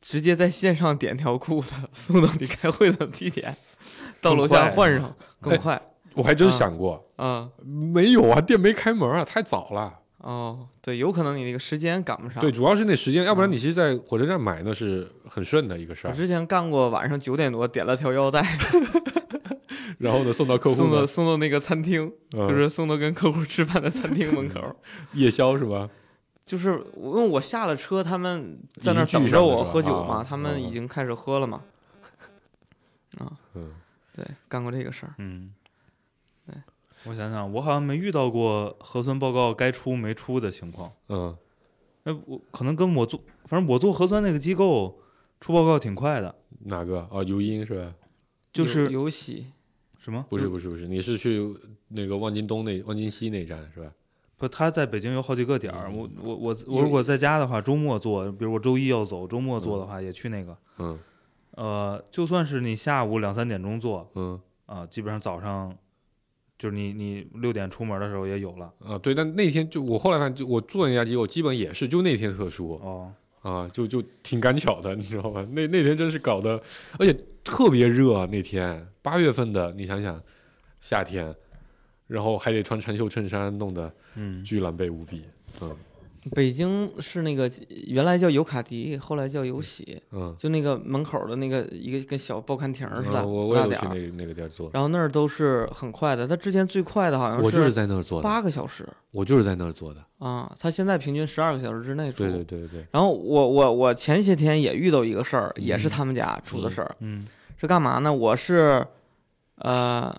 [0.00, 3.56] 直接在线上点条裤子送到你开会的地点，
[4.20, 5.80] 到楼下换上更快。
[6.14, 7.50] 我还真啊想过，嗯，
[7.92, 10.00] 没有啊，店没开门啊，太早了。
[10.18, 12.40] 哦，对，有可能你那个时间赶不上。
[12.40, 16.10] 对，，主要是那时间，要不然嗯你其实在火车站买那是很顺的一个事儿。
[16.10, 18.42] 我之前干过晚上九点多点了条腰带，
[19.98, 24.60] 然后呢，送到客户送到，送到那个餐厅，嗯就是送到跟客户吃饭的餐厅门口。
[25.12, 25.90] 夜宵是吧？
[26.46, 31.62] 就是因为我下了车，他们在那儿等着我喝酒嘛，啊他们已啊经开始喝了嘛。
[33.18, 33.70] 啊，嗯，
[34.14, 35.14] 对，干过这个事儿。
[35.18, 35.63] 嗯，对，
[37.06, 40.90] 我想想，我好像没遇到过核酸报告该出没出的情况。
[41.08, 41.36] 嗯，
[42.04, 44.98] 那我可能跟我做，反正我做核酸那个机构
[45.40, 47.06] 出报告挺快的，哪个？
[47.10, 47.94] 哦，尤因是吧？
[48.52, 49.46] 就是有有喜，
[49.98, 50.24] 什么？
[50.28, 51.54] 不是不是不是，你是去
[51.88, 53.92] 那个望京东那望京西那站是吧？
[54.36, 55.90] 不，他在北京有好几个点儿。
[55.92, 60.56] 我嗯我我我如果在家的话，周末做，比如我周一要走，周末做的话也去那个。
[60.78, 60.98] 嗯
[61.56, 65.72] 呃，就算是你下午两三点钟做嗯啊、基本上早上
[66.58, 68.72] 就是你你六点出门的时候也有了。
[68.80, 73.12] 啊，对，但那天就我后来发现，就我做那家机构，基本也是就那天特殊哦，
[73.42, 75.46] 啊，就就挺赶巧的，你知道吧？
[75.50, 76.60] 那那天真是搞的，
[76.98, 80.22] 而且特别热啊，那天八月份的，你想想，
[80.80, 81.34] 夏天，
[82.06, 85.24] 然后还得穿长袖衬衫，弄得嗯，巨狼狈无比。
[85.60, 85.76] 嗯
[86.32, 87.50] 北京是那个
[87.86, 93.96] 原来叫尤卡迪，后来叫尤喜，嗯，就那个门口的那个一个跟小报刊亭似的，啊我我也大点儿。
[93.96, 98.88] 有去那那个地儿做，然后那儿都是很快的，他之前最快的好像我就是在那儿做的，八个小时。
[99.10, 100.04] 我就是在那儿做的。
[100.18, 102.18] 啊，他现在平均十二个小时之内出。
[102.18, 107.26] 对对对对，然后我我我前些天也遇到一个事儿，也是嗯他们家出的事儿，嗯。
[107.56, 108.12] 是干嘛呢？
[108.12, 108.84] 我是
[109.56, 110.14] 呃，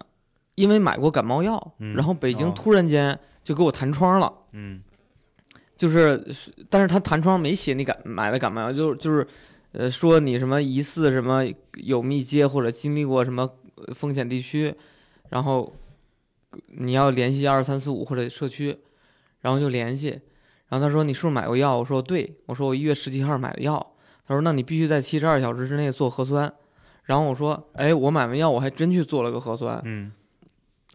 [0.55, 1.93] 因为买过感冒药，嗯。
[1.95, 2.53] 然后北京哦。
[2.55, 4.31] 突然间就给我弹窗了。
[4.53, 4.81] 嗯
[5.75, 9.27] 就是，是但是他弹窗没写你感买的感冒药，就是就是，
[9.73, 11.43] 呃，说你什么疑似什么
[11.75, 14.73] 有密接或者经历过什么呃风险地区，
[15.29, 15.73] 然后
[16.67, 18.77] 你要联系二三四五或者社区，
[19.41, 20.09] 然后就联系，
[20.69, 21.77] 然后他说你是不是买过药？
[21.77, 23.93] 我说对，我说我一月十七号买的药，
[24.27, 26.51] 他说那你必须在七十二小时之内做核酸，
[27.03, 30.11] 然后我说哎，我买完药我还真去做了个核酸，嗯。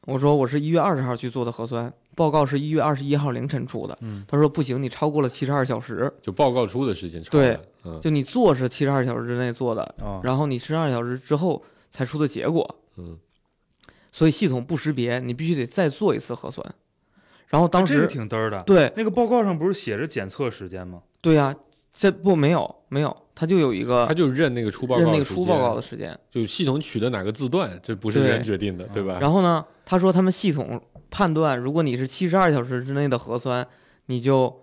[0.07, 3.97] 我说我是一月二十号去做的核酸，报告是一月二十一号凌晨出的。
[4.03, 7.59] 嗯他说不行，你超过了七十二小时，就报告出的时间超对
[7.99, 13.17] 就你做是七十二小时之内做的，哦，然后你七十二小时之后才出的结果，嗯，
[14.13, 16.75] 所以系统不识别，你必须得再做一次核酸。
[17.49, 18.63] 然后当这个时挺嘚儿的。
[18.65, 21.01] 对那个报告上不是写着检测时间吗？
[21.23, 21.55] 对呀、
[21.91, 26.17] 这不没有没有，他就有一个他就认那个出报告，认那个出报告的，时间。
[26.31, 29.19] 就系统取的哪个字段，这不是人决定的，对吧？
[29.21, 33.67] 然后呢，他说他们系统判断，如果你是七十二小时之内的核酸，
[34.07, 34.63] 你就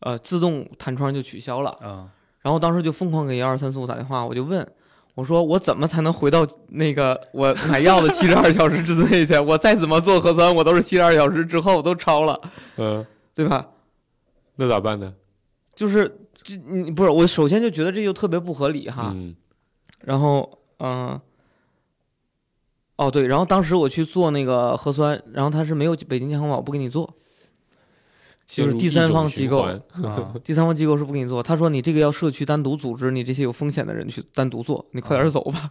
[0.00, 1.74] 呃自动弹窗就取消了。
[1.82, 2.06] 嗯，
[2.42, 4.70] 然后当时就疯狂给幺二三四五打电话，我就问
[5.14, 9.38] 我说我怎么才能回到那个 我买药的七十二小时之内去？
[9.38, 12.38] 我再怎么做核酸，我都是七十二小时之后都超了，
[12.76, 13.66] 嗯，对吧？
[14.56, 15.14] 那咋办呢？
[15.74, 19.10] 就是这你不是我首先就觉得这就特别不合理哈。
[19.14, 19.34] 嗯
[20.02, 21.18] 然后嗯、
[22.96, 27.14] 哦对，然后当时我去做那个核酸，然后他是没有北京健康宝不给你做，
[28.46, 29.68] 就是第三方机构
[30.42, 31.42] 第三方机构是不给你做。
[31.42, 35.68] 他说你这个要社区单独组织，你这些有风险的人去单独做，你快点走吧。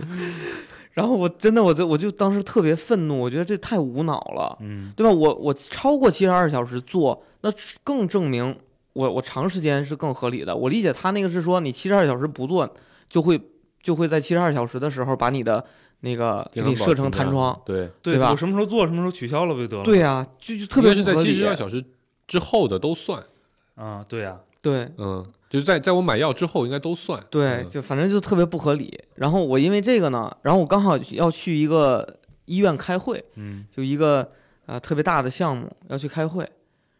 [0.92, 5.12] 然后我真的我就我就当时特别愤怒，我觉得这太无脑了，嗯对吧？
[5.12, 7.50] 我我超过七十二小时做，那
[7.84, 8.56] 更证明
[8.92, 10.56] 我我长时间是更合理的。
[10.56, 12.74] 我理解他那个是说你七十二小时不做，
[13.08, 13.38] 就会
[13.86, 15.64] 就会在七十二小时的时候把你的
[16.00, 17.56] 那个给你设成弹窗。
[17.64, 18.32] 对，对吧？
[18.32, 19.84] 我什么时候做，什么时候取消了不就得了？
[19.84, 21.32] 对呀、就就特别是在七。
[21.32, 21.80] 十二小时
[22.26, 23.22] 之后的都算，
[23.76, 24.90] 啊，对呀，对。
[24.98, 27.70] 嗯，就是在在我买药之后应该都算，对，嗯。
[27.70, 29.00] 就反正就特别不合理。
[29.14, 33.64] 然后我因为这个呢，然后我刚好要去一个医院开会，嗯。
[33.70, 34.22] 就一个
[34.66, 36.42] 啊、呃特别大的项目要去开会，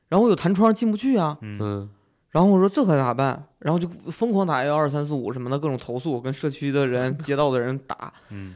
[0.08, 1.58] 然后我有弹窗进不去啊，嗯。
[1.60, 1.90] 嗯
[2.36, 3.42] 然后我说这可咋办？
[3.60, 8.54] 然后就疯狂打幺二三四五什么的各种投诉，跟社区的人、 街道的人打，嗯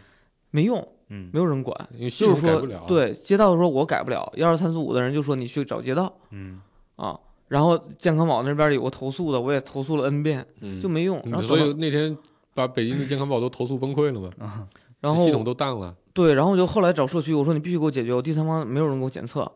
[0.50, 1.74] 没用，嗯没有人管。
[1.94, 6.60] 因为就是说对街道说我改不了，幺二三四五的人就说你去找街道嗯
[6.96, 7.18] 啊。
[7.48, 11.18] 然后健康宝那边有个投诉的，我也投诉了 N 遍，嗯就没用。
[11.24, 12.14] 然后所以那天
[12.52, 14.68] 把北京的健康宝都投诉崩溃了嘛，
[15.00, 19.50] 然后系统都淡了，对，然后我就后来找社区，我说你必须给我解决，我第三方没有人给我检测。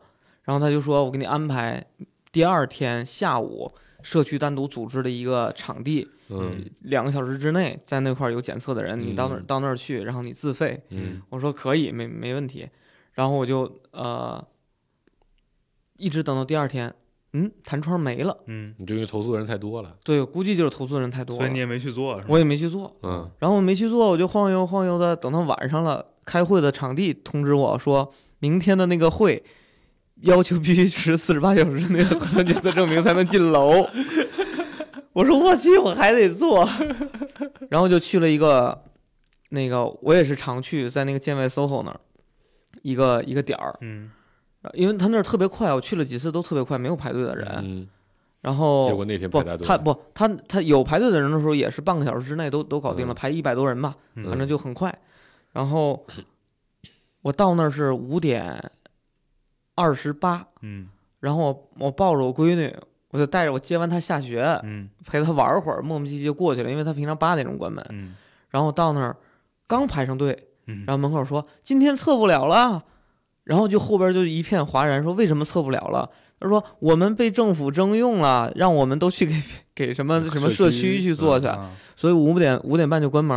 [0.45, 1.85] 然后他就说我给你安排
[2.31, 3.71] 第二天下午
[4.05, 10.79] 社区单独组织的一个场地，嗯两个小时之内在那块儿有检测的人，你到那儿嗯到那儿去，然后你自费。
[10.91, 12.69] 嗯我说可以，没没问题。
[13.13, 14.45] 然后我就呃
[15.97, 16.93] 一直等到第二天，
[17.33, 18.37] 嗯，弹窗没了。
[18.45, 22.27] 嗯，你就因为投诉的人太多了，对，估计就是投诉人太多了，所以你也没去做是吧？
[22.29, 22.95] 我也没去做。
[23.01, 29.43] 嗯然后我没去做，我就晃悠晃悠的，等到晚上了，开会的场地通知我说，明天的那个会
[30.25, 33.87] 要求必须持四十八小时内的核酸检测证明才能进楼。
[35.13, 36.67] 我说我去，我还得做，
[37.69, 38.83] 然后就去了一个
[39.49, 41.99] 那个我也是常去，在那个建外 SOHO 那儿
[42.81, 44.11] 一个一个点儿，嗯
[44.73, 47.47] 因为他那儿特别快，我去了几次都特别快，没有排队的人。
[47.63, 47.87] 嗯，
[48.41, 53.95] 然后结果那天不排大，队，他不他他有排队的人的时候，也是半个小时之内都都搞定了，嗯排一百多人吧。
[54.15, 54.93] 嗯反正就很快。
[55.53, 56.05] 然后
[57.21, 58.71] 我到那儿是五点
[59.75, 60.87] 二十八，嗯
[61.19, 62.75] 然后我我抱着我闺女，
[63.11, 67.85] 我就带着我接完她下学，嗯陪她玩会儿，磨磨唧唧就过去了，因为她平常八点钟关门。
[67.89, 68.15] 嗯
[68.49, 69.17] 然后到那儿
[69.67, 72.83] 刚排上队，嗯，然后门口说今天测不了了，
[73.43, 76.09] 然后就后边就一片哗然，说为什么测不了了？
[76.45, 79.41] 他说我们被政府征用了，让我们都去给
[79.73, 83.35] 给什么什么社社区区去做去，啊所以五点五点半就关门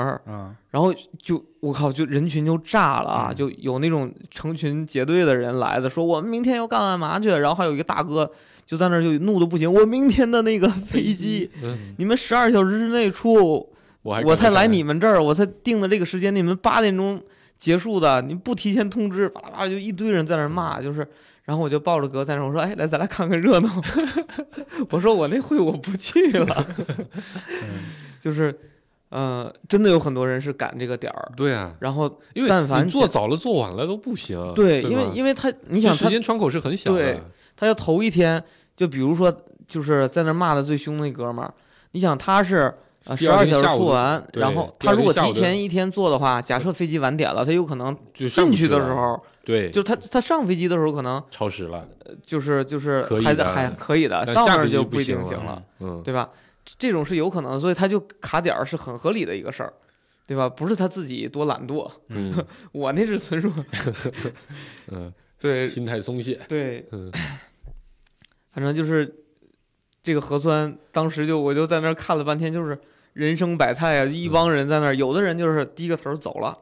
[0.70, 0.92] 然后
[1.22, 3.28] 就我靠，就人群就炸了啊！
[3.30, 7.28] 嗯就有那种成群结队的人来的，说我们明天要干干嘛去？
[7.28, 8.30] 然后还有一个大哥
[8.66, 13.66] 就在那儿就怒的不行，我明天的那个飞机，嗯，你们十二小时之内出，
[14.02, 17.18] 我还我才来你们这儿，我才定的这个时间，你们八点钟
[17.58, 21.06] 结束的，你不提前通知，巴拉巴拉就一堆人在那骂，就是。
[21.44, 23.82] 然后我就抱着哥在那，我说：“哎，来，咱来看看热闹。
[24.90, 26.66] ”我说：“我那会我不去了。”
[28.20, 28.54] 就是，
[29.08, 37.24] 呃，真的有很多人是赶这个点儿，对啊，然后因为但凡做早了做晚了都不行，对，对因为因为他，你你想他时间窗口是很小的对的，
[37.56, 38.44] 他要头一天，
[38.76, 39.34] 就比如说
[39.66, 41.54] 就是在那骂的最凶那哥们儿，
[41.92, 42.74] 你想他是
[43.06, 51.88] 呃第十二小时做完，然后他如果提前一天做的话，假设飞机晚点了，他有可能进去的时，候，对，就他他上飞机的时候可能超时了，
[52.26, 56.28] 就是就是还还可以的，到那儿就不行了定行了，嗯，对吧？
[56.78, 59.72] 这种是有可能，所以他就卡点儿是很合理的一个事儿，
[60.26, 60.46] 对吧？
[60.48, 63.50] 不是他自己多懒惰，嗯我那是纯属
[64.92, 67.10] 嗯，对心态松懈，对，嗯
[68.52, 69.14] 反正就是
[70.02, 72.78] 这个核酸，当时就我就在那儿看了半天，就是
[73.12, 76.56] 人生百态啊，一帮人在那儿，有的人就是低个头走了，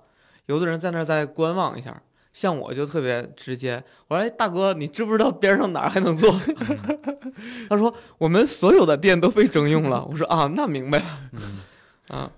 [0.47, 2.03] 有的人在那儿再观望一下。
[2.33, 6.31] 像我就特别直接，我说：“哎，大哥，你知不知道边上哪儿还能坐？”
[7.71, 11.05] 他说：“我们所有的店都被征用了。”我说：“啊，那明白了。”
[12.15, 12.31] 啊，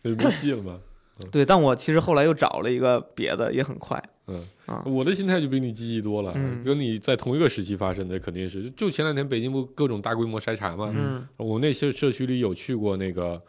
[0.00, 0.80] 那就没戏了
[1.22, 1.28] 嘛。
[1.30, 4.02] 对，但我其实后来又找了一个别的，也很快。
[4.26, 4.42] 嗯。
[4.66, 6.62] 啊，我的心态就比你积极多了，嗯。
[6.64, 11.26] 跟你在同一个时期发生的肯定是，就前两天北京不各种大规模筛查嘛，嗯。
[11.36, 13.40] 我那些社区里有去过那个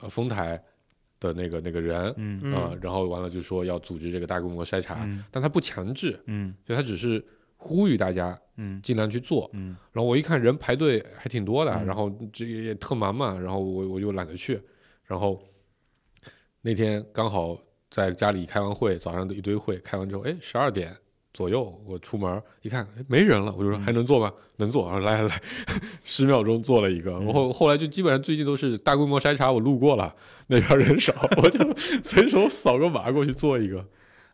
[0.00, 0.62] 呃丰台
[1.18, 2.52] 的那个那个人嗯。
[2.52, 5.24] 啊、嗯然后完了就说要组织这个大规模筛查，嗯。
[5.30, 6.54] 但他不强制，嗯。
[6.66, 7.24] 就他只是
[7.56, 8.78] 呼吁大家嗯。
[8.82, 9.48] 尽量去做。
[9.54, 9.74] 嗯。
[9.92, 11.86] 然后我一看人排队还挺多的，嗯。
[11.86, 14.60] 然后这也特忙嘛，然后我我就懒得去。
[15.06, 15.42] 然后
[16.62, 17.56] 那天刚好
[17.90, 20.94] 在家里开完会，早上的一堆会开完之后，哎，十二点
[21.32, 23.82] 左右我出门一看，哎，没人了，我就说嗯。
[23.82, 24.32] 还能做吗？
[24.56, 25.42] 能做，我说来来来，
[26.04, 27.12] 十秒钟做了一个。
[27.12, 30.14] 然后后来就基本上最近都是大规模筛查，我路过了
[30.48, 31.58] 那边人少，我就
[32.02, 33.84] 随手扫个码过去做一个。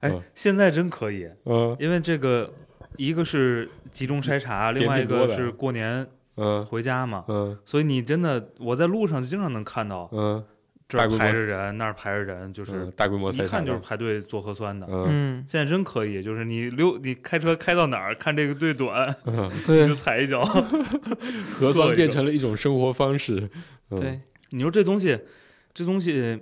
[0.01, 1.77] 哎嗯，现在真可以，嗯。
[1.79, 2.53] 因为这个
[2.97, 6.07] 一个是集中筛查，另外一个是过年
[6.37, 6.65] 嗯。
[6.67, 7.57] 回家嘛，嗯。
[7.65, 10.45] 所以你真的我在路上就经常能看到嗯，
[10.89, 14.87] 这儿排着人，那儿排着人，就是嗯大规模一看就是，排队做核酸的。
[14.89, 20.45] 嗯嗯，现在真可以，就是你溜你开车开到哪儿，看这个队短，嗯， 你对就踩一脚。
[21.59, 23.51] 核酸变成了一种生活方式。
[23.91, 24.21] 嗯对，
[24.51, 25.19] 你说这东西，
[25.75, 26.41] 这东西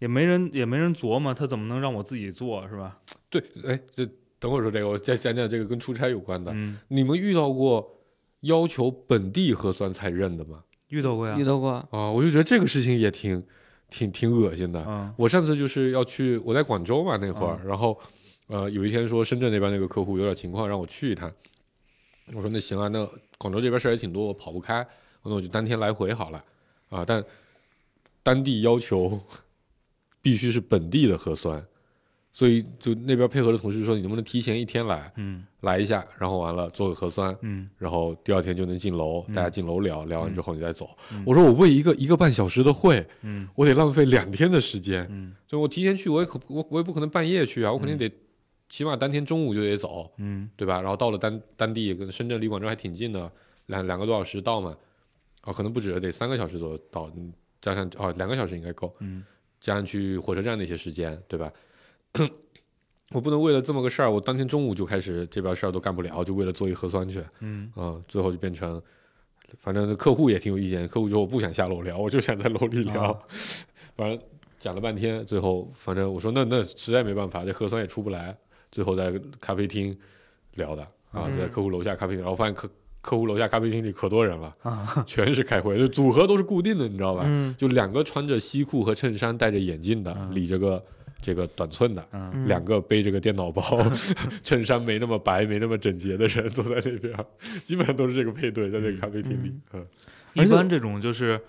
[0.00, 2.98] 也没人也没人琢磨，他怎么能让我自己做，是吧？
[3.30, 4.04] 对，哎，这
[4.40, 6.50] 等会儿说这个，我再讲讲这个跟出差有关的。
[6.52, 8.00] 嗯，你们遇到过
[8.40, 10.64] 要求本地核酸才认的吗？
[10.92, 11.42] 遇到过呀遇。
[11.44, 13.42] 到过，啊，我就觉得这个事情也挺
[13.88, 14.84] 挺挺恶心的。
[14.86, 17.98] 嗯我上次就是要去，我在广州嘛那会儿，嗯然后
[18.48, 21.32] 呃有一天说深圳那边那个客户有点情况让我去一趟，
[22.34, 24.86] 我说那行啊，那广州这边事儿也挺多，我跑不开，
[25.22, 26.44] 那我就当天来回好了
[26.90, 27.02] 啊。
[27.06, 27.24] 但
[28.22, 29.18] 当地要求
[30.20, 31.64] 必须是本地的核酸，
[32.34, 35.44] 所以就那边配合的同事说，你能不能提前一天来嗯。
[35.60, 37.68] 来一下，然后完了做个核酸，嗯。
[37.76, 39.34] 然后第二天就能进楼，嗯。
[39.34, 40.88] 大家进楼聊，聊完之后你再走。
[41.12, 41.22] 嗯。
[41.26, 43.46] 我说我为一个一个半小时的会，嗯。
[43.54, 45.34] 我得浪费两天的时间，嗯。
[45.46, 48.10] 所以我提前去，我也可我我也不可能半夜去啊，我肯定得
[48.70, 50.48] 起码当天中午就得走，嗯。
[50.56, 50.80] 对吧？
[50.80, 53.30] 然后到了当当地跟深圳离广州还挺近的，
[53.66, 54.74] 两两个多小时到嘛，
[55.42, 57.30] 啊，可能不止，得三个小时左右到，嗯
[57.60, 59.22] 加上哦两个小时应该够，嗯。
[59.60, 61.52] 加上去火车站那些时间，对吧？
[63.12, 67.70] 我不能为了这么个事儿，我当天中午就开始这边事儿都干不了，就为了做一核酸去，嗯。
[67.74, 68.80] 啊、最后就变成，
[69.58, 73.18] 反正客户也挺有意见，客户说我不想下楼聊， 我就想在楼里聊，啊。
[73.96, 74.18] 反正
[74.58, 78.34] 讲了半天，最后反正我说那那实在没办法，这核酸也出不来，
[78.70, 79.94] 最后在咖啡厅
[80.54, 80.82] 聊的。
[81.10, 81.38] 啊，嗯。
[81.38, 82.70] 在客户楼下咖啡厅，然后发现客
[83.02, 85.04] 客户楼下咖啡厅里可多人了，啊。
[85.06, 87.24] 全是开会，就组合都是固定的，你知道吧？
[87.26, 87.54] 嗯。
[87.58, 90.34] 就两个穿着西裤和衬衫、戴着眼镜的，嗯。
[90.34, 90.82] 理着个
[91.22, 92.06] 这个短寸的，
[92.46, 93.62] 两个背着个电脑包，
[94.42, 97.26] 衬衫没那么白、没那么整洁的人坐在那边，
[97.62, 99.54] 基本上都是这个配对，在这个咖啡厅里。
[99.72, 99.86] 嗯，
[100.34, 101.40] 一般这种就是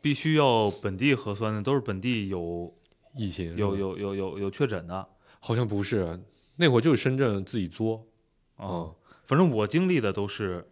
[0.00, 2.72] 必须要本地核酸的，都是本地有
[3.14, 3.54] 疫情。
[3.56, 5.06] 有有有有有确诊的。
[5.40, 6.18] 好像不是，
[6.56, 8.04] 那会儿就是深圳自己作。
[8.56, 8.94] 哦，
[9.26, 10.66] 反正我经历的都是，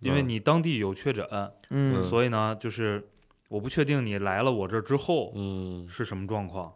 [0.00, 0.28] 因为嗯。
[0.28, 1.24] 你当地有确诊，
[1.70, 2.02] 嗯。
[2.02, 3.06] 所以呢，就是
[3.48, 6.72] 我不确定你来了我这儿之后嗯，是什么状况，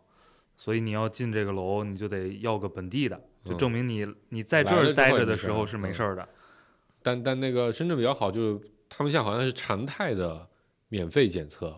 [0.56, 3.58] 所以你要进这个楼，你就得要个本地的，就嗯。
[3.58, 5.94] 证明你你在这儿待着的时候是没嗯。
[5.94, 6.28] 事儿的。
[7.02, 10.46] 但但那个深圳比较好，就是他们现在好像是常态的
[10.88, 11.68] 免费检测，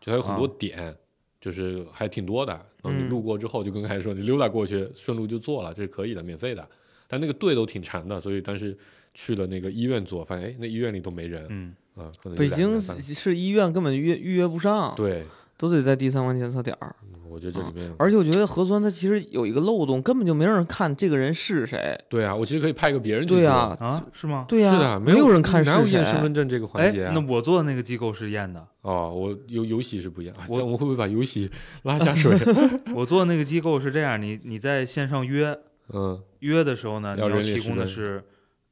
[0.00, 0.52] 就它有很多啊。
[0.58, 0.96] 点，
[1.40, 2.52] 就是还挺多的。
[2.82, 6.68] 然后你嗯路过之后，就跟开始说，你溜达过去，顺路就做了，这是可以的，免费的。
[7.06, 8.76] 但那个队都挺长的，所以当时
[9.14, 11.46] 去了那个医院做，发现哎，那医院里都没人。
[11.48, 15.24] 嗯，啊，可能北京是医院根本预约预约不上，对，
[15.56, 16.94] 都得在第三方检测点儿。
[17.02, 21.94] 嗯我觉得这里面，而且我觉得核酸它其实有一个漏洞，根本就没有人看这个人是谁。
[22.08, 24.46] 对啊，我其实可以派个别人去对呀，啊，是吗？
[24.48, 26.18] 对呀，是的，没有人看是哪有验身。
[26.22, 31.50] 份证这个环哎节啊？，那我做的那个机构是验的，哦，我游游戏是不一样，啊、我我会不会把游戏
[31.82, 32.34] 拉下水？
[32.94, 35.58] 我做的那个机构是这样，你你在线上约
[35.92, 38.24] 嗯，约的时候呢，你要要提供的是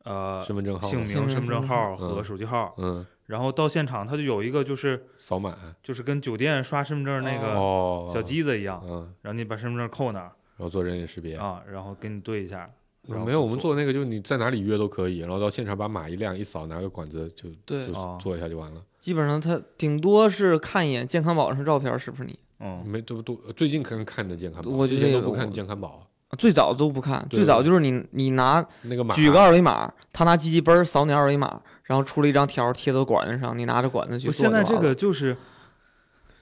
[0.05, 11.37] 呃身份证号，姓名、身份证号和手机号，嗯，然后到现场他就有一个就是扫码就是跟酒店刷身份证那个哦，小机子一样，嗯，然后你把身份证扣那儿然后做人脸识别。
[11.37, 12.71] 啊，然后给你对一下。
[13.07, 18.81] 没有，我们做做那个就是你在哪里约都可以，然后到现场把码一亮，一扫，拿个管子就对就，哦做一下就完了。
[18.99, 26.07] 基本上他顶多是看一眼健康宝上照片是不是你，嗯没这不都最近可能看的健康宝，我觉之得也有前都不看健康宝，
[26.39, 34.43] 最早都不看，最早就是你你拿那个码举个二维码，他拿机器嘣儿扫你二维码，然后出了一张条贴到管子上，你拿着管子去我做。
[34.43, 35.37] 现在这个就是，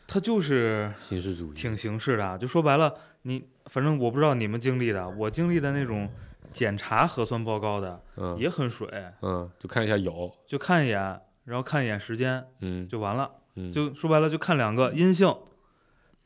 [0.07, 6.09] 它就是形式主义，挺形式的啊，就说白了，你反正我不知道你们经历的，我经历的那种
[6.51, 8.89] 检查核酸报告的嗯也很水，
[9.23, 13.93] 嗯，就看一下有，就看一眼，然后看一眼时间嗯，就完了，嗯就。
[13.95, 15.35] 说白了就看两个阴性，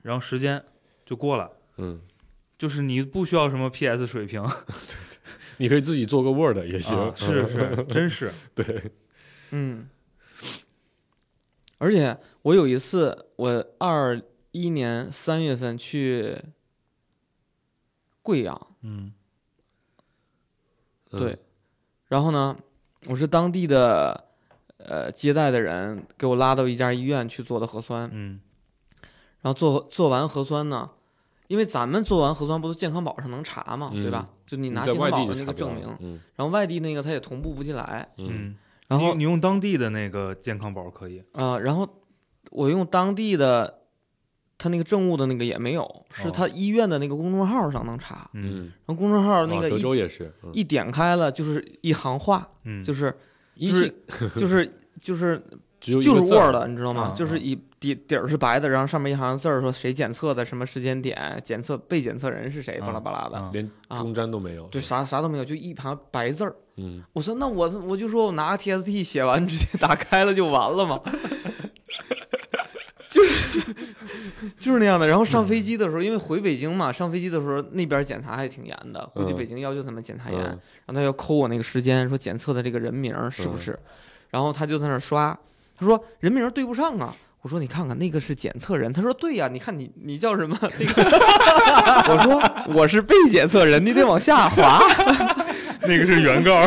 [0.03, 0.63] 然后时间
[1.05, 2.01] 就过了，嗯，
[2.59, 4.43] 就是你不需要什么 PS 水平。
[4.67, 4.97] 对
[5.59, 8.91] 你可以自己做个 Word 也行，啊，是是，真是， 对，
[9.57, 9.89] 嗯，
[11.79, 16.37] 而且我有一次，我二一年三月份去
[18.23, 19.13] 贵阳，嗯。
[21.13, 21.39] 嗯对，
[22.09, 22.55] 然后呢，
[23.07, 24.25] 我是当地的
[24.77, 28.41] 呃接待的人给我拉到一家医院去做的核酸，嗯。
[29.41, 30.91] 然后做做完核酸呢，
[31.47, 34.29] 因为咱们做完核酸不都健康宝上能查嘛，对吧？
[34.45, 36.21] 就你拿健康宝的那个证明，嗯。
[36.35, 38.57] 然后外地那个他也同步不进来，嗯嗯，
[38.89, 41.89] 然后你你用当地的那个健康宝可以，啊、然后
[42.51, 43.83] 我用当地的
[44.59, 45.83] 他那个政务的那个也没有，
[46.13, 53.15] 是哦他医院的那个公众号上能查，嗯嗯，然后公众号那个一、州也是，嗯一点开了就是一行话，嗯，就是
[53.55, 53.95] 一就是
[54.41, 55.43] 就是就是
[55.81, 57.03] 只有就是个字儿 Word，你知道吗？
[57.03, 66.55] 啊就是一底底儿是白的，然后上面一行字儿说谁检测的什么时间点，检测被检测人是谁，巴拉巴拉的，啊连啊公章都没有，对啥啥都没有，就一行白字儿。
[66.79, 71.01] 嗯，我说那我我就说我拿个 TST 写完直接打开了就完了嘛，
[73.09, 73.61] 就是
[74.59, 75.09] 就是那样的。
[75.09, 83.79] 然后上飞机的时候，因为回北京嘛，上飞机的时候那边检查还挺严的，估计嗯北京要求他们检查严，嗯然后他要抠我那个时间，说检测的这个人名是不是，
[84.31, 85.39] 然后他就在那刷，
[85.79, 87.15] 他说人名对不上啊。
[87.43, 92.13] 我说你看看那个是检测人，他说对呀、你看你你叫什么那个？
[92.13, 94.83] 我说我是被检测人，你得往下滑。
[95.87, 96.63] 那个是原告，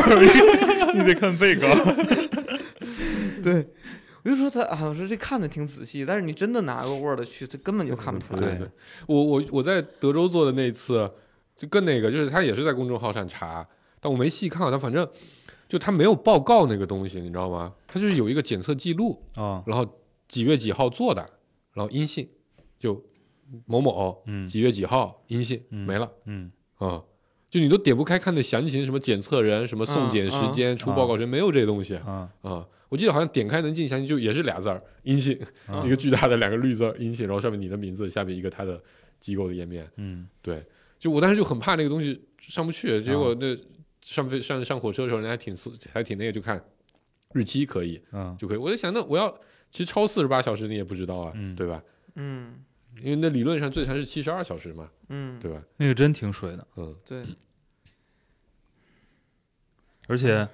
[0.93, 1.67] 你得看被告。
[3.43, 3.65] 对，
[4.23, 8.39] 我就说他啊，我说这看的挺仔细，但是你真的拿个 Word 去，他根本就看不出来。
[8.39, 8.71] 对对对，
[9.07, 11.09] 我我我在德州做的那次，
[11.55, 13.65] 就更那个，就是他也是在公众号上查，
[13.99, 15.07] 但我没细看，但反正
[15.67, 17.73] 就他没有报告那个东西，你知道吗？
[17.87, 19.87] 他就是有一个检测记录，哦，然后
[20.27, 21.21] 几月几号做的，
[21.73, 22.27] 然后阴性，
[22.77, 23.01] 就
[23.65, 27.01] 某某嗯几月几号阴性，嗯没了嗯啊。
[27.49, 32.67] 就你都点不开看的详情，什么检测人、什么送检时间、出报告时间，没有这些东西啊啊。
[32.89, 38.81] 我记得好像点开能进详情，就也是俩字儿阴性，啊 一个巨大的两个绿字儿阴性，然后上面你的名字，下面一个他的
[39.19, 39.87] 机构的页面。
[39.97, 40.63] 嗯对，
[40.99, 43.55] 就我当时就很怕那个东西上不去，结啊果那
[44.01, 45.55] 上飞上上火车的时候，人还挺
[45.91, 46.63] 还挺那个，就看
[47.33, 48.57] 日期可以嗯就可以。
[48.57, 49.29] 我就想，那我要
[49.69, 51.83] 其实超四十八小时你也不知道啊，嗯对吧？
[52.15, 52.63] 嗯
[53.01, 55.63] 因为那理论上最长是七十二小时嘛，嗯，对吧？
[55.77, 57.25] 那个真挺水的，嗯，对，
[60.07, 60.47] 而且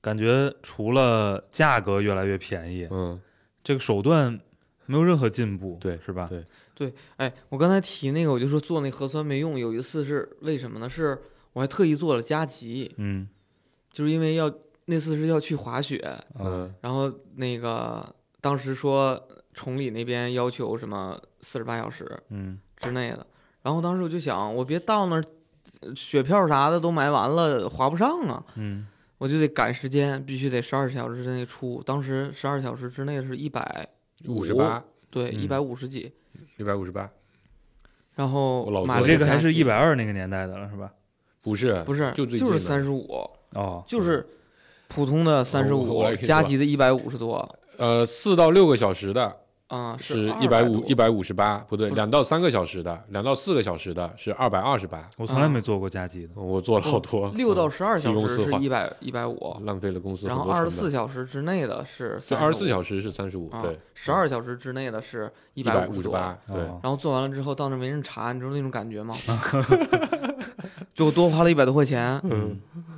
[0.00, 3.20] 感觉除了价格越来越便宜，嗯，
[3.64, 4.40] 这个手段
[4.86, 6.26] 没有任何进步，对是吧？
[6.28, 9.58] 对对哎，我刚才提那个，我就说做那核酸没用。
[9.58, 10.88] 有一次是为什么呢？
[10.88, 11.18] 是
[11.52, 13.28] 我还特意做了加急，嗯
[13.90, 14.52] 就是因为要
[14.84, 15.98] 那次是要去滑雪，
[16.38, 19.20] 嗯然后那个当时说
[19.56, 22.60] 崇礼那边要求什么四十八小时嗯。
[22.76, 23.26] 之内的，
[23.62, 25.24] 然后当时我就想，我别到那儿
[25.80, 28.86] 呃雪票啥的都买完了，划不上啊，嗯。
[29.18, 31.82] 我就得赶时间，必须得十二小时之内出。
[31.86, 33.88] 当时十二小时之内是一百
[34.26, 35.42] 五十八，对，嗯。
[35.42, 36.12] 一百五十几，
[36.58, 37.10] 一百五十八，
[38.14, 40.92] 然后我老买了这个还是一百二那个年代的了，是吧？
[41.40, 43.06] 不是不是就最就是三十五，
[43.54, 44.28] 哦，就是
[44.88, 47.58] 普通的三十五加急的一百五十多。
[47.78, 55.08] 呃四到六个小时的啊，是一百五一百五十八，不对，两到三个小时的，两到四个小时的是二百二十八。
[55.16, 60.48] 我从来没做过加急的，我做了好多，六到嗯十二小时是一百一百五，浪费了公司然后。
[60.48, 69.16] 二十四小时之内的是就二十四时小时是三十五，啊对，，十二小时之内的是一一百五十八，对，哦然后做完了之后到那儿没人查，你知道那种感觉吗？
[70.94, 72.56] 就我多花了一百多块钱，嗯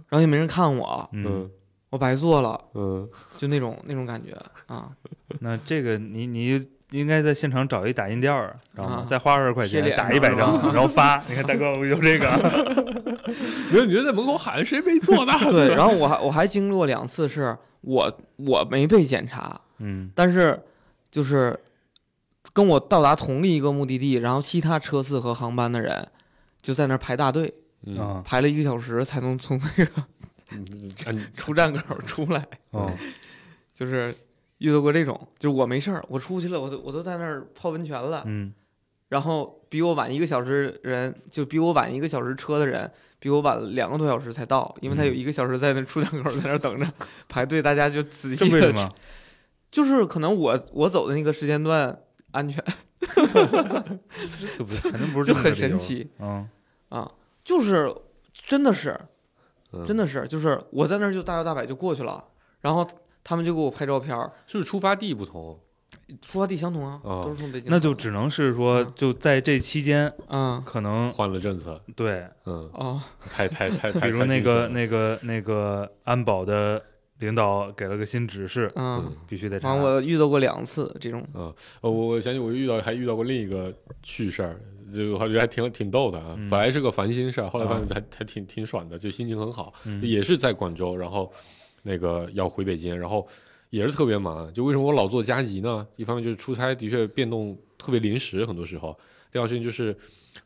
[0.09, 1.51] 然后也没人看我，嗯，
[1.89, 3.09] 我白做了，嗯，
[3.39, 4.91] 就那种那种感觉啊。
[5.41, 9.07] 那这个你你应该在现场找一打印店儿，知道吗啊？
[9.09, 11.23] 再花二十块钱打一百张， 然后发。
[11.29, 12.27] 你看大哥，我有这个。
[13.73, 15.33] 没有，你就在门口喊谁没做呢？
[15.51, 20.59] 对，然后我还我还经历过两次，是我我没被检查，嗯但是
[21.11, 21.59] 就是
[22.55, 26.09] 跟我到达同一个目的地，然后其他车次和航班的人
[26.63, 27.53] 就在那儿排大队，
[27.85, 32.91] 嗯，啊排了一个小时才能从那个出站口出来，哦
[33.75, 34.15] 就是
[34.59, 38.53] 遇到过这种，就是我没事儿，我出去了，我都我都在那儿泡温泉了，嗯
[39.09, 46.87] 然后比我晚一个小时人，就比我晚一个小时车的人，比我晚两个多小时才到，因为他有一个小时在那出站口在那儿等着
[47.27, 48.93] 排队，大家就仔细的？
[49.71, 51.99] 就是可能我我走的那个时间段
[52.33, 52.63] 安全，
[54.59, 55.55] 这不是肯定不是就很。
[55.55, 56.47] 神奇嗯
[56.91, 57.11] 啊，
[57.45, 57.91] 就是
[58.33, 58.99] 真的是
[59.73, 62.23] 嗯真的是，就是我在那儿就大摇大摆就过去了，
[62.61, 62.87] 然后
[63.29, 65.59] 他们就给我拍照片儿，是不是出发地不同？
[66.23, 67.71] 出发地相同啊，哦都是从北京。
[67.71, 72.99] 那就只能是说，嗯就在这期间，嗯可能换了政策，对，嗯，哦，
[73.31, 76.83] 太太太太， 比如太那个那个那个安保的
[77.19, 79.75] 领导给了个新指示，嗯，必须得查。
[79.75, 83.71] 完我遇到过两次这种，呃，我我想起我遇到还遇到过另一个
[84.03, 84.59] 趣事儿，
[84.95, 86.35] 就我觉得还挺挺逗的啊。
[86.39, 89.73] 嗯本来是个烦心事儿，后来发现啊还还挺挺爽的，就心情很好。
[89.85, 91.31] 嗯也是在广州，然后
[91.83, 93.27] 那个要回北京，然后
[93.71, 94.53] 也是特别忙。
[94.53, 95.87] 就为什么我老做加急呢？
[95.97, 98.93] 一方面就是出差的确变动特别临时，很多时候；
[99.31, 99.97] 第二事情就是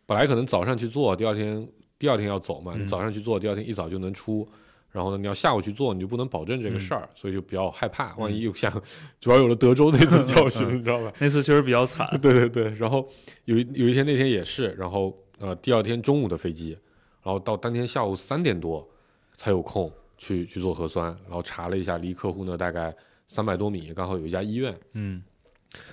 [0.06, 1.68] 本来可能早上去做，第二天
[1.98, 4.46] 第二天要走嘛，嗯你早上去做，第二天一早就能出。
[4.90, 8.70] 然后呢，你要下午去做，你就不能保证这个事儿，所以就比较害怕，万一又像，
[9.18, 11.10] 主要有了德州那次教训，嗯 你知道吧？
[11.18, 12.06] 那次确实比较惨。
[12.20, 13.08] 对对对，然后
[13.46, 16.76] 有一有一天那天也是，然后呃第二天中午的飞机，
[17.22, 18.86] 然后到当天下午三点多
[19.34, 19.90] 才有空
[20.22, 22.94] 去去做核酸，然后查了一下，离客户呢大概
[23.26, 25.20] 三百多米，刚好有一家医院，嗯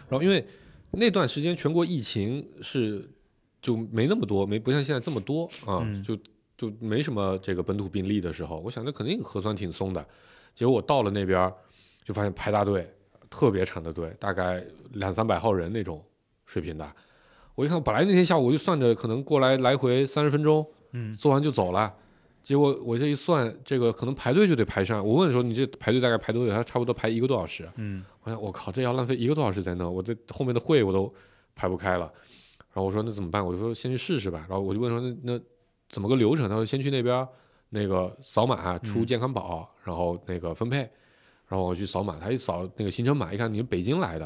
[0.08, 0.46] 然后因为
[0.92, 3.10] 那段时间全国疫情是
[3.60, 6.16] 就没那么多，没不像现在这么多啊，嗯就
[6.56, 10.06] 就没什么这个本土病例的时候，我想着肯定核酸挺松的，
[10.54, 11.52] 结果我到了那边
[12.06, 12.88] 就发现排大队，
[13.32, 14.64] 特别长的队，大概
[14.94, 16.06] 两三百号人那种
[16.46, 16.88] 水平的。
[17.56, 21.92] 我一看，本来那天下午我就算着可能过来来回三十分钟，嗯做完就走了。
[22.50, 25.08] 结果我这一算，这个可能排队就得排上。
[25.08, 26.52] 我问说你这排队大概排多久？
[26.52, 27.70] 他差不多排一个多小时。
[27.76, 31.14] 嗯我想我靠，这要浪费一个多小时在那，我这后面的会我都
[31.54, 32.12] 排不开了。
[32.74, 33.46] 然后我说那怎么办？
[33.46, 34.48] 我就说先去试试吧。
[34.50, 35.40] 然后我就问说那那
[35.90, 36.50] 怎么个流程？
[36.50, 37.28] 他说先去那边
[37.70, 40.78] 那个扫码出嗯健康宝，然后那个分配。
[41.48, 44.26] 然后我去扫码，他一扫那个行程码，一看你是北京来的。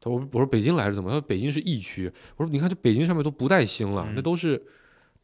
[0.00, 1.10] 他说我说北京来是怎么？
[1.10, 2.08] 他说北京是疫区。
[2.36, 4.62] 我说你看这北京上面都不带星了，嗯那都是